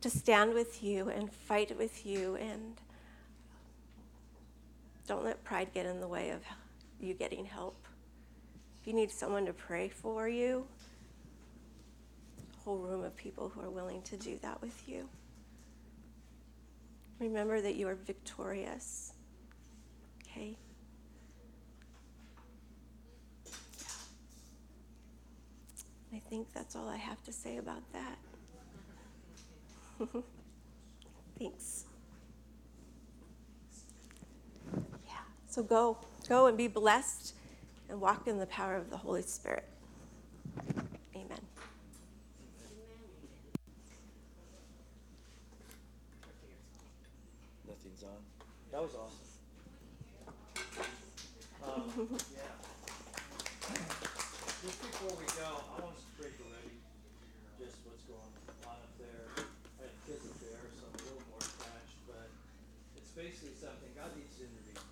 to 0.01 0.11
stand 0.11 0.55
with 0.55 0.82
you 0.82 1.09
and 1.09 1.32
fight 1.32 1.76
with 1.76 2.07
you 2.07 2.36
and 2.36 2.80
don't 5.07 5.24
let 5.24 5.42
pride 5.44 5.68
get 5.72 5.86
in 5.86 6.01
the 6.01 6.09
way 6.09 6.30
of 6.30 6.42
you 7.01 7.14
getting 7.14 7.44
help. 7.44 7.76
If 8.80 8.86
you 8.86 8.92
need 8.92 9.11
someone 9.11 9.47
to 9.47 9.53
pray 9.53 9.88
for 9.88 10.28
you, 10.28 10.66
a 12.55 12.64
whole 12.64 12.78
room 12.78 13.05
of 13.05 13.16
people 13.16 13.49
who 13.49 13.61
are 13.61 13.70
willing 13.70 14.03
to 14.03 14.16
do 14.16 14.38
that 14.42 14.61
with 14.61 14.88
you. 14.88 15.09
Remember 17.19 17.61
that 17.61 17.77
you 17.77 17.89
are 17.89 17.95
victorious. 17.95 19.12
Okay? 20.23 20.57
I 26.12 26.19
think 26.31 26.53
that's 26.53 26.77
all 26.77 26.89
I 26.89 26.97
have 26.97 27.23
to 27.25 27.33
say 27.33 27.57
about 27.57 27.83
that. 27.93 28.19
Thanks. 31.39 31.85
Yeah, 35.07 35.14
so 35.49 35.62
go. 35.62 35.99
Go 36.29 36.47
and 36.47 36.57
be 36.57 36.69
blessed 36.69 37.35
and 37.89 38.01
walk 38.01 38.27
in 38.27 38.39
the 38.39 38.47
power 38.47 38.77
of 38.77 38.91
the 38.91 38.97
Holy 38.97 39.23
Spirit. 39.23 39.69
That 48.77 48.83
was 48.83 48.93
awesome. 48.93 49.24
Um, 51.64 51.89
yeah. 52.37 52.53
Just 54.61 54.79
before 54.85 55.16
we 55.16 55.24
go, 55.33 55.49
I 55.49 55.81
want 55.81 55.97
to 55.97 56.05
break 56.20 56.37
already 56.45 56.77
just 57.57 57.81
what's 57.89 58.05
going 58.05 58.37
on 58.68 58.77
up 58.77 58.93
there. 59.01 59.33
I 59.81 59.89
had 59.89 59.97
kids 60.05 60.29
up 60.29 60.37
there, 60.45 60.61
so 60.77 60.93
I'm 60.93 60.93
a 60.93 61.05
little 61.09 61.24
more 61.24 61.41
attached, 61.41 62.05
but 62.05 62.29
it's 63.01 63.16
basically 63.16 63.57
something 63.57 63.89
God 63.97 64.12
needs 64.12 64.37
to 64.37 64.45
intervene. 64.45 64.86